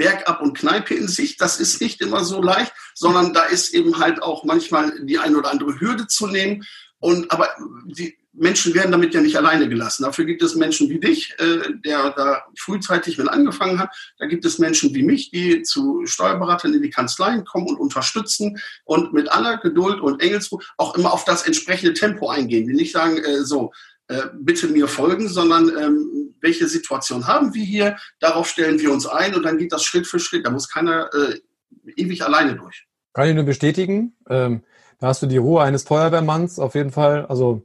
Bergab 0.00 0.40
und 0.40 0.56
Kneipe 0.56 0.94
in 0.94 1.08
sich. 1.08 1.36
Das 1.36 1.60
ist 1.60 1.80
nicht 1.82 2.00
immer 2.00 2.24
so 2.24 2.40
leicht, 2.40 2.72
sondern 2.94 3.34
da 3.34 3.44
ist 3.44 3.74
eben 3.74 3.98
halt 3.98 4.22
auch 4.22 4.44
manchmal 4.44 5.04
die 5.04 5.18
eine 5.18 5.36
oder 5.36 5.50
andere 5.50 5.78
Hürde 5.78 6.06
zu 6.06 6.26
nehmen. 6.26 6.64
Und 7.00 7.30
aber 7.30 7.50
die 7.84 8.16
Menschen 8.32 8.74
werden 8.74 8.92
damit 8.92 9.12
ja 9.12 9.20
nicht 9.20 9.36
alleine 9.36 9.68
gelassen. 9.68 10.04
Dafür 10.04 10.24
gibt 10.24 10.42
es 10.42 10.54
Menschen 10.54 10.88
wie 10.88 11.00
dich, 11.00 11.34
äh, 11.38 11.74
der 11.84 12.10
da 12.12 12.42
frühzeitig 12.56 13.18
mit 13.18 13.28
angefangen 13.28 13.78
hat. 13.78 13.94
Da 14.18 14.26
gibt 14.26 14.44
es 14.46 14.58
Menschen 14.58 14.94
wie 14.94 15.02
mich, 15.02 15.30
die 15.30 15.62
zu 15.62 16.06
Steuerberatern 16.06 16.72
in 16.72 16.82
die 16.82 16.90
Kanzleien 16.90 17.44
kommen 17.44 17.66
und 17.66 17.78
unterstützen 17.78 18.58
und 18.84 19.12
mit 19.12 19.30
aller 19.30 19.58
Geduld 19.58 20.00
und 20.00 20.22
Engelsruhe 20.22 20.62
auch 20.78 20.94
immer 20.94 21.12
auf 21.12 21.24
das 21.24 21.42
entsprechende 21.42 21.92
Tempo 21.92 22.30
eingehen. 22.30 22.66
Die 22.66 22.74
nicht 22.74 22.92
sagen, 22.92 23.18
äh, 23.18 23.44
so, 23.44 23.72
äh, 24.10 24.28
bitte 24.34 24.66
mir 24.66 24.88
folgen, 24.88 25.28
sondern 25.28 25.68
ähm, 25.68 26.34
welche 26.40 26.66
Situation 26.66 27.28
haben 27.28 27.54
wir 27.54 27.64
hier, 27.64 27.96
darauf 28.18 28.48
stellen 28.48 28.80
wir 28.80 28.92
uns 28.92 29.06
ein 29.06 29.36
und 29.36 29.44
dann 29.44 29.56
geht 29.56 29.72
das 29.72 29.84
Schritt 29.84 30.06
für 30.06 30.18
Schritt. 30.18 30.44
Da 30.44 30.50
muss 30.50 30.68
keiner 30.68 31.08
äh, 31.14 31.38
ewig 31.94 32.24
alleine 32.24 32.56
durch. 32.56 32.88
Kann 33.12 33.28
ich 33.28 33.34
nur 33.36 33.44
bestätigen. 33.44 34.16
Ähm, 34.28 34.62
da 34.98 35.06
hast 35.06 35.22
du 35.22 35.26
die 35.26 35.36
Ruhe 35.36 35.62
eines 35.62 35.84
Feuerwehrmanns 35.84 36.58
auf 36.58 36.74
jeden 36.74 36.90
Fall. 36.90 37.24
Also 37.26 37.62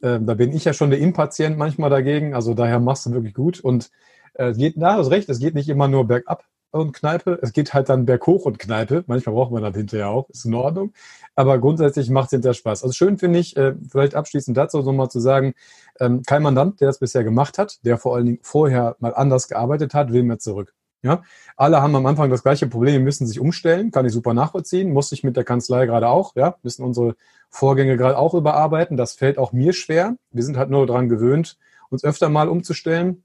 äh, 0.00 0.20
da 0.20 0.34
bin 0.34 0.52
ich 0.52 0.64
ja 0.64 0.72
schon 0.72 0.90
der 0.90 1.00
Impatient 1.00 1.58
manchmal 1.58 1.90
dagegen. 1.90 2.32
Also 2.32 2.54
daher 2.54 2.78
machst 2.78 3.06
du 3.06 3.12
wirklich 3.12 3.34
gut. 3.34 3.58
Und 3.58 3.90
äh, 4.34 4.52
geht, 4.52 4.76
du 4.76 4.86
hast 4.86 5.10
recht, 5.10 5.28
es 5.28 5.40
geht 5.40 5.54
nicht 5.54 5.68
immer 5.68 5.88
nur 5.88 6.06
bergab 6.06 6.44
und 6.70 6.92
Kneipe. 6.92 7.38
Es 7.42 7.52
geht 7.52 7.74
halt 7.74 7.88
dann 7.88 8.06
berghoch 8.06 8.44
und 8.44 8.58
Kneipe. 8.58 9.04
Manchmal 9.06 9.34
braucht 9.34 9.52
man 9.52 9.62
das 9.62 9.74
hinterher 9.74 10.08
auch. 10.08 10.28
Ist 10.30 10.44
in 10.44 10.54
Ordnung. 10.54 10.92
Aber 11.34 11.58
grundsätzlich 11.58 12.10
macht 12.10 12.26
es 12.26 12.30
hinterher 12.30 12.54
Spaß. 12.54 12.82
Also 12.82 12.92
schön 12.92 13.18
finde 13.18 13.38
ich, 13.38 13.56
äh, 13.56 13.74
vielleicht 13.90 14.14
abschließend 14.14 14.56
dazu 14.56 14.82
nochmal 14.82 15.10
zu 15.10 15.20
sagen, 15.20 15.54
ähm, 16.00 16.22
kein 16.26 16.42
Mandant, 16.42 16.80
der 16.80 16.88
das 16.88 16.98
bisher 16.98 17.24
gemacht 17.24 17.58
hat, 17.58 17.84
der 17.84 17.98
vor 17.98 18.16
allen 18.16 18.26
Dingen 18.26 18.38
vorher 18.42 18.96
mal 19.00 19.14
anders 19.14 19.48
gearbeitet 19.48 19.94
hat, 19.94 20.12
will 20.12 20.22
mehr 20.22 20.38
zurück. 20.38 20.74
Ja, 21.02 21.22
alle 21.56 21.80
haben 21.80 21.94
am 21.94 22.06
Anfang 22.06 22.28
das 22.28 22.42
gleiche 22.42 22.66
Problem, 22.66 23.04
müssen 23.04 23.24
sich 23.24 23.38
umstellen, 23.38 23.92
kann 23.92 24.04
ich 24.04 24.12
super 24.12 24.34
nachvollziehen, 24.34 24.92
muss 24.92 25.12
ich 25.12 25.22
mit 25.22 25.36
der 25.36 25.44
Kanzlei 25.44 25.86
gerade 25.86 26.08
auch, 26.08 26.34
ja, 26.34 26.56
müssen 26.64 26.82
unsere 26.84 27.14
Vorgänge 27.50 27.96
gerade 27.96 28.18
auch 28.18 28.34
überarbeiten. 28.34 28.96
Das 28.96 29.12
fällt 29.14 29.38
auch 29.38 29.52
mir 29.52 29.72
schwer. 29.72 30.16
Wir 30.32 30.42
sind 30.42 30.56
halt 30.56 30.70
nur 30.70 30.86
daran 30.88 31.08
gewöhnt, 31.08 31.56
uns 31.88 32.02
öfter 32.02 32.28
mal 32.28 32.48
umzustellen. 32.48 33.22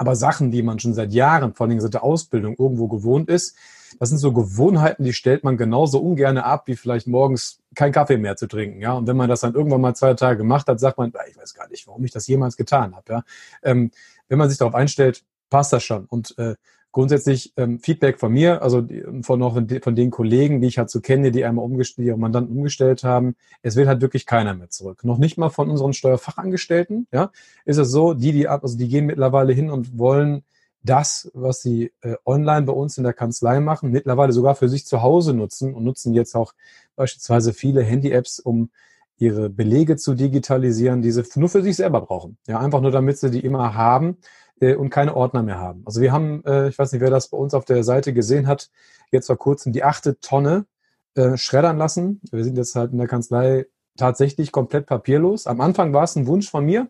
Aber 0.00 0.16
Sachen, 0.16 0.50
die 0.50 0.62
man 0.62 0.78
schon 0.78 0.94
seit 0.94 1.12
Jahren, 1.12 1.52
vor 1.52 1.66
allem 1.66 1.78
seit 1.78 1.92
der 1.92 2.02
Ausbildung, 2.02 2.56
irgendwo 2.58 2.88
gewohnt 2.88 3.28
ist, 3.28 3.54
das 3.98 4.08
sind 4.08 4.16
so 4.16 4.32
Gewohnheiten, 4.32 5.04
die 5.04 5.12
stellt 5.12 5.44
man 5.44 5.58
genauso 5.58 6.00
ungern 6.00 6.38
ab, 6.38 6.62
wie 6.68 6.74
vielleicht 6.74 7.06
morgens 7.06 7.60
kein 7.74 7.92
Kaffee 7.92 8.16
mehr 8.16 8.34
zu 8.34 8.46
trinken. 8.46 8.80
Ja, 8.80 8.94
und 8.94 9.06
wenn 9.06 9.16
man 9.18 9.28
das 9.28 9.40
dann 9.40 9.52
irgendwann 9.52 9.82
mal 9.82 9.94
zwei 9.94 10.14
Tage 10.14 10.38
gemacht 10.38 10.68
hat, 10.68 10.80
sagt 10.80 10.96
man, 10.96 11.12
ich 11.28 11.36
weiß 11.36 11.52
gar 11.52 11.68
nicht, 11.68 11.86
warum 11.86 12.02
ich 12.02 12.12
das 12.12 12.26
jemals 12.28 12.56
getan 12.56 12.96
habe. 12.96 13.12
Ja, 13.12 13.24
ähm, 13.62 13.90
wenn 14.28 14.38
man 14.38 14.48
sich 14.48 14.56
darauf 14.56 14.74
einstellt, 14.74 15.22
passt 15.50 15.74
das 15.74 15.84
schon. 15.84 16.06
Und 16.06 16.34
äh, 16.38 16.54
grundsätzlich 16.92 17.52
ähm, 17.56 17.78
Feedback 17.78 18.18
von 18.18 18.32
mir, 18.32 18.62
also 18.62 18.86
von 19.22 19.42
auch 19.42 19.60
von 19.82 19.94
den 19.94 20.10
Kollegen, 20.10 20.60
die 20.60 20.68
ich 20.68 20.78
halt 20.78 20.90
so 20.90 21.00
kenne, 21.00 21.30
die 21.30 21.44
einmal 21.44 21.64
umgestellt, 21.64 22.06
ihre 22.06 22.18
Mandanten 22.18 22.56
umgestellt 22.56 23.04
haben, 23.04 23.36
es 23.62 23.76
will 23.76 23.86
halt 23.86 24.00
wirklich 24.00 24.26
keiner 24.26 24.54
mehr 24.54 24.70
zurück. 24.70 25.04
Noch 25.04 25.18
nicht 25.18 25.38
mal 25.38 25.50
von 25.50 25.70
unseren 25.70 25.92
Steuerfachangestellten, 25.92 27.06
ja, 27.12 27.30
ist 27.64 27.78
es 27.78 27.90
so, 27.90 28.14
die, 28.14 28.32
die 28.32 28.48
also 28.48 28.76
die 28.76 28.88
gehen 28.88 29.06
mittlerweile 29.06 29.52
hin 29.52 29.70
und 29.70 29.98
wollen 29.98 30.42
das, 30.82 31.30
was 31.34 31.62
sie 31.62 31.92
äh, 32.00 32.14
online 32.24 32.66
bei 32.66 32.72
uns 32.72 32.96
in 32.98 33.04
der 33.04 33.12
Kanzlei 33.12 33.60
machen, 33.60 33.90
mittlerweile 33.90 34.32
sogar 34.32 34.54
für 34.54 34.68
sich 34.68 34.86
zu 34.86 35.02
Hause 35.02 35.34
nutzen 35.34 35.74
und 35.74 35.84
nutzen 35.84 36.14
jetzt 36.14 36.34
auch 36.34 36.54
beispielsweise 36.96 37.52
viele 37.52 37.82
Handy-Apps, 37.82 38.40
um 38.40 38.70
ihre 39.18 39.50
Belege 39.50 39.96
zu 39.96 40.14
digitalisieren, 40.14 41.02
die 41.02 41.10
sie 41.10 41.22
nur 41.34 41.50
für 41.50 41.62
sich 41.62 41.76
selber 41.76 42.00
brauchen. 42.00 42.38
Ja, 42.48 42.58
einfach 42.58 42.80
nur 42.80 42.90
damit 42.90 43.18
sie 43.18 43.30
die 43.30 43.40
immer 43.40 43.74
haben 43.74 44.16
äh, 44.60 44.74
und 44.74 44.90
keine 44.90 45.16
Ordner 45.16 45.42
mehr 45.42 45.58
haben. 45.58 45.82
Also 45.86 46.00
wir 46.00 46.12
haben, 46.12 46.44
äh, 46.44 46.68
ich 46.68 46.78
weiß 46.78 46.92
nicht, 46.92 47.00
wer 47.00 47.10
das 47.10 47.28
bei 47.28 47.36
uns 47.36 47.54
auf 47.54 47.64
der 47.64 47.82
Seite 47.84 48.12
gesehen 48.12 48.46
hat, 48.46 48.70
jetzt 49.10 49.26
vor 49.26 49.38
kurzem 49.38 49.72
die 49.72 49.84
achte 49.84 50.20
Tonne 50.20 50.66
äh, 51.14 51.36
schreddern 51.36 51.78
lassen. 51.78 52.20
Wir 52.30 52.44
sind 52.44 52.56
jetzt 52.56 52.76
halt 52.76 52.92
in 52.92 52.98
der 52.98 53.08
Kanzlei 53.08 53.66
tatsächlich 53.96 54.52
komplett 54.52 54.86
papierlos. 54.86 55.46
Am 55.46 55.60
Anfang 55.60 55.92
war 55.92 56.04
es 56.04 56.16
ein 56.16 56.26
Wunsch 56.26 56.48
von 56.50 56.64
mir 56.64 56.88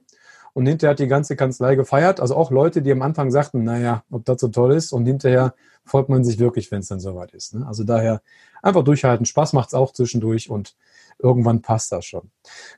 und 0.53 0.67
hinterher 0.67 0.93
hat 0.93 0.99
die 0.99 1.07
ganze 1.07 1.37
Kanzlei 1.37 1.75
gefeiert. 1.75 2.21
Also 2.21 2.37
auch 2.37 2.51
Leute, 2.51 2.83
die 2.83 2.93
am 2.93 3.03
Anfang 3.03 3.31
sagten, 3.31 3.65
naja, 3.65 4.05
ob 4.11 4.25
das 4.25 4.41
so 4.41 4.49
toll 4.49 4.75
ist 4.75 4.93
und 4.93 5.07
hinterher 5.07 5.55
freut 5.85 6.09
man 6.09 6.25
sich 6.25 6.39
wirklich, 6.39 6.71
wenn 6.71 6.81
es 6.81 6.89
dann 6.89 7.01
soweit 7.01 7.33
ist. 7.33 7.55
Ne? 7.55 7.67
Also 7.67 7.85
daher 7.85 8.23
einfach 8.63 8.85
durchhalten. 8.85 9.27
Spaß 9.27 9.53
macht 9.55 9.69
es 9.69 9.75
auch 9.75 9.93
zwischendurch 9.93 10.51
und 10.51 10.77
irgendwann 11.19 11.63
passt 11.63 11.93
das 11.93 12.05
schon. 12.05 12.31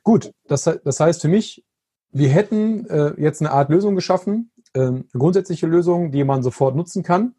Gut, 0.03 0.33
das, 0.47 0.63
das 0.83 0.99
heißt 0.99 1.21
für 1.21 1.27
mich, 1.27 1.63
wir 2.11 2.29
hätten 2.29 2.85
äh, 2.87 3.13
jetzt 3.17 3.41
eine 3.41 3.51
Art 3.51 3.69
Lösung 3.69 3.95
geschaffen, 3.95 4.51
ähm, 4.73 5.05
eine 5.13 5.19
grundsätzliche 5.19 5.67
Lösung, 5.67 6.11
die 6.11 6.23
man 6.23 6.43
sofort 6.43 6.75
nutzen 6.75 7.03
kann, 7.03 7.33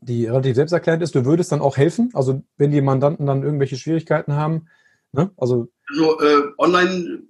die 0.00 0.26
relativ 0.26 0.56
selbsterklärend 0.56 1.02
ist. 1.02 1.14
Du 1.14 1.24
würdest 1.24 1.52
dann 1.52 1.60
auch 1.60 1.76
helfen, 1.76 2.10
also 2.14 2.42
wenn 2.56 2.70
die 2.70 2.80
Mandanten 2.80 3.26
dann 3.26 3.42
irgendwelche 3.42 3.76
Schwierigkeiten 3.76 4.34
haben. 4.34 4.66
Ne? 5.12 5.30
Also, 5.36 5.68
also 5.88 6.20
äh, 6.20 6.42
online 6.58 7.22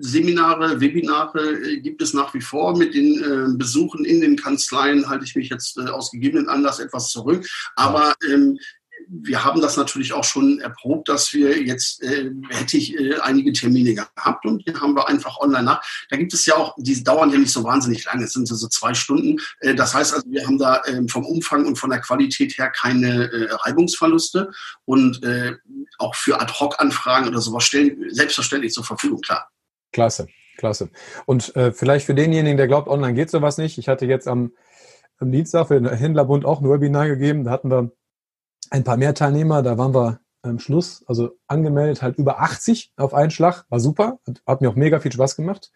Seminare, 0.00 0.80
Webinare 0.80 1.60
äh, 1.60 1.80
gibt 1.80 2.00
es 2.00 2.14
nach 2.14 2.32
wie 2.32 2.40
vor. 2.40 2.76
Mit 2.76 2.94
den 2.94 3.22
äh, 3.22 3.56
Besuchen 3.56 4.04
in 4.04 4.20
den 4.22 4.36
Kanzleien 4.36 5.08
halte 5.08 5.24
ich 5.24 5.36
mich 5.36 5.50
jetzt 5.50 5.76
äh, 5.76 5.90
aus 5.90 6.10
gegebenen 6.10 6.48
Anlass 6.48 6.80
etwas 6.80 7.10
zurück. 7.10 7.46
Aber 7.76 8.14
ähm, 8.30 8.58
wir 9.12 9.44
haben 9.44 9.60
das 9.60 9.76
natürlich 9.76 10.12
auch 10.12 10.22
schon 10.22 10.60
erprobt, 10.60 11.08
dass 11.08 11.32
wir 11.32 11.60
jetzt, 11.62 12.02
äh, 12.02 12.30
hätte 12.48 12.76
ich 12.76 12.96
äh, 12.96 13.18
einige 13.20 13.52
Termine 13.52 13.94
gehabt 13.94 14.46
und 14.46 14.66
die 14.66 14.74
haben 14.74 14.94
wir 14.94 15.08
einfach 15.08 15.38
online 15.40 15.64
nach. 15.64 15.82
Da 16.10 16.16
gibt 16.16 16.32
es 16.32 16.46
ja 16.46 16.56
auch, 16.56 16.74
die 16.78 17.02
dauern 17.02 17.30
ja 17.30 17.38
nicht 17.38 17.52
so 17.52 17.64
wahnsinnig 17.64 18.04
lange, 18.04 18.24
es 18.24 18.32
sind 18.32 18.46
so 18.46 18.68
zwei 18.68 18.94
Stunden. 18.94 19.38
Äh, 19.60 19.74
das 19.74 19.94
heißt 19.94 20.14
also, 20.14 20.30
wir 20.30 20.46
haben 20.46 20.58
da 20.58 20.80
äh, 20.84 21.02
vom 21.08 21.26
Umfang 21.26 21.66
und 21.66 21.76
von 21.76 21.90
der 21.90 22.00
Qualität 22.00 22.56
her 22.56 22.70
keine 22.70 23.30
äh, 23.32 23.48
Reibungsverluste 23.50 24.50
und 24.84 25.22
äh, 25.24 25.56
auch 25.98 26.14
für 26.14 26.40
Ad-Hoc-Anfragen 26.40 27.28
oder 27.28 27.40
sowas 27.40 27.64
stellen 27.64 27.96
selbstverständlich 28.10 28.72
zur 28.72 28.84
Verfügung, 28.84 29.20
klar. 29.20 29.50
Klasse, 29.92 30.28
klasse. 30.56 30.90
Und 31.26 31.54
äh, 31.56 31.72
vielleicht 31.72 32.06
für 32.06 32.14
denjenigen, 32.14 32.56
der 32.56 32.68
glaubt, 32.68 32.88
online 32.88 33.14
geht 33.14 33.30
sowas 33.30 33.58
nicht. 33.58 33.76
Ich 33.78 33.88
hatte 33.88 34.06
jetzt 34.06 34.28
am, 34.28 34.52
am 35.18 35.32
Dienstag 35.32 35.66
für 35.66 35.80
den 35.80 35.92
Händlerbund 35.92 36.44
auch 36.44 36.60
ein 36.60 36.70
Webinar 36.70 37.08
gegeben. 37.08 37.42
Da 37.42 37.50
hatten 37.50 37.70
wir 37.70 37.90
ein 38.70 38.84
paar 38.84 38.96
mehr 38.96 39.14
Teilnehmer. 39.14 39.62
Da 39.62 39.76
waren 39.76 39.94
wir 39.94 40.20
am 40.42 40.58
Schluss, 40.58 41.04
also 41.06 41.36
angemeldet, 41.48 42.02
halt 42.02 42.16
über 42.16 42.40
80 42.40 42.92
auf 42.96 43.12
einen 43.12 43.30
Schlag. 43.30 43.66
War 43.68 43.80
super. 43.80 44.18
Hat, 44.26 44.42
hat 44.46 44.60
mir 44.62 44.70
auch 44.70 44.76
mega 44.76 45.00
viel 45.00 45.12
Spaß 45.12 45.36
gemacht. 45.36 45.70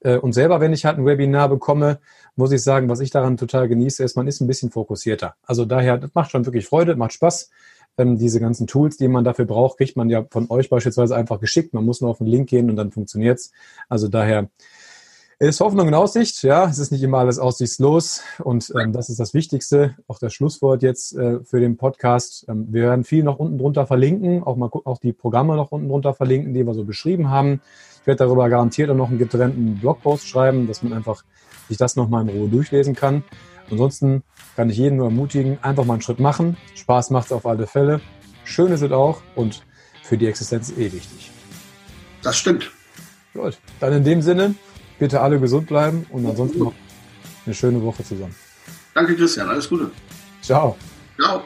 Äh, 0.00 0.18
und 0.18 0.32
selber, 0.32 0.60
wenn 0.60 0.72
ich 0.72 0.84
halt 0.84 0.98
ein 0.98 1.06
Webinar 1.06 1.48
bekomme, 1.48 2.00
muss 2.34 2.52
ich 2.52 2.62
sagen, 2.62 2.88
was 2.88 3.00
ich 3.00 3.10
daran 3.10 3.36
total 3.36 3.68
genieße, 3.68 4.02
ist, 4.04 4.16
man 4.16 4.26
ist 4.26 4.40
ein 4.40 4.46
bisschen 4.46 4.70
fokussierter. 4.70 5.34
Also 5.42 5.64
daher, 5.64 5.98
das 5.98 6.10
macht 6.14 6.30
schon 6.30 6.46
wirklich 6.46 6.66
Freude, 6.66 6.96
macht 6.96 7.12
Spaß. 7.12 7.50
Ähm, 7.98 8.18
diese 8.18 8.40
ganzen 8.40 8.66
Tools, 8.66 8.96
die 8.98 9.08
man 9.08 9.24
dafür 9.24 9.46
braucht, 9.46 9.78
kriegt 9.78 9.96
man 9.96 10.10
ja 10.10 10.24
von 10.30 10.50
euch 10.50 10.68
beispielsweise 10.68 11.16
einfach 11.16 11.40
geschickt. 11.40 11.74
Man 11.74 11.84
muss 11.84 12.00
nur 12.00 12.10
auf 12.10 12.18
den 12.18 12.26
Link 12.26 12.48
gehen 12.48 12.70
und 12.70 12.76
dann 12.76 12.92
funktioniert's. 12.92 13.52
Also 13.88 14.08
daher 14.08 14.50
ist 15.38 15.60
Hoffnung 15.60 15.88
in 15.88 15.94
Aussicht. 15.94 16.42
Ja, 16.42 16.66
es 16.66 16.78
ist 16.78 16.92
nicht 16.92 17.02
immer 17.02 17.18
alles 17.18 17.38
aussichtslos 17.38 18.22
und 18.38 18.72
ähm, 18.80 18.92
das 18.92 19.10
ist 19.10 19.20
das 19.20 19.34
Wichtigste. 19.34 19.94
Auch 20.08 20.18
das 20.18 20.32
Schlusswort 20.32 20.82
jetzt 20.82 21.14
äh, 21.14 21.40
für 21.44 21.60
den 21.60 21.76
Podcast. 21.76 22.46
Ähm, 22.48 22.68
wir 22.70 22.84
werden 22.84 23.04
viel 23.04 23.22
noch 23.22 23.38
unten 23.38 23.58
drunter 23.58 23.86
verlinken, 23.86 24.42
auch 24.42 24.56
mal 24.56 24.70
auch 24.72 24.98
die 24.98 25.12
Programme 25.12 25.56
noch 25.56 25.72
unten 25.72 25.88
drunter 25.88 26.14
verlinken, 26.14 26.54
die 26.54 26.66
wir 26.66 26.72
so 26.72 26.84
beschrieben 26.84 27.28
haben. 27.28 27.60
Ich 28.00 28.06
werde 28.06 28.24
darüber 28.24 28.48
garantiert 28.48 28.88
auch 28.90 28.96
noch 28.96 29.10
einen 29.10 29.18
getrennten 29.18 29.78
Blogpost 29.78 30.26
schreiben, 30.26 30.66
dass 30.66 30.82
man 30.82 30.94
einfach 30.94 31.22
sich 31.68 31.76
das 31.76 31.96
nochmal 31.96 32.26
in 32.26 32.34
Ruhe 32.34 32.48
durchlesen 32.48 32.94
kann. 32.94 33.22
Ansonsten 33.70 34.22
kann 34.54 34.70
ich 34.70 34.78
jeden 34.78 34.96
nur 34.96 35.06
ermutigen, 35.06 35.58
einfach 35.60 35.84
mal 35.84 35.94
einen 35.94 36.02
Schritt 36.02 36.20
machen. 36.20 36.56
Spaß 36.76 37.10
macht 37.10 37.26
es 37.26 37.32
auf 37.32 37.44
alle 37.44 37.66
Fälle. 37.66 38.00
Schön 38.44 38.72
ist 38.72 38.82
es 38.82 38.92
auch 38.92 39.20
und 39.34 39.64
für 40.02 40.16
die 40.16 40.28
Existenz 40.28 40.70
eh 40.70 40.92
wichtig. 40.92 41.30
Das 42.22 42.36
stimmt. 42.36 42.70
Gut, 43.34 43.58
dann 43.80 43.92
in 43.92 44.04
dem 44.04 44.22
Sinne, 44.22 44.54
bitte 44.98 45.20
alle 45.20 45.38
gesund 45.40 45.66
bleiben 45.66 46.06
und 46.10 46.26
ansonsten 46.26 46.58
noch 46.58 46.74
eine 47.44 47.54
schöne 47.54 47.82
Woche 47.82 48.04
zusammen. 48.04 48.34
Danke, 48.94 49.14
Christian. 49.16 49.48
Alles 49.48 49.68
Gute. 49.68 49.90
Ciao. 50.42 50.76
Ciao. 51.18 51.42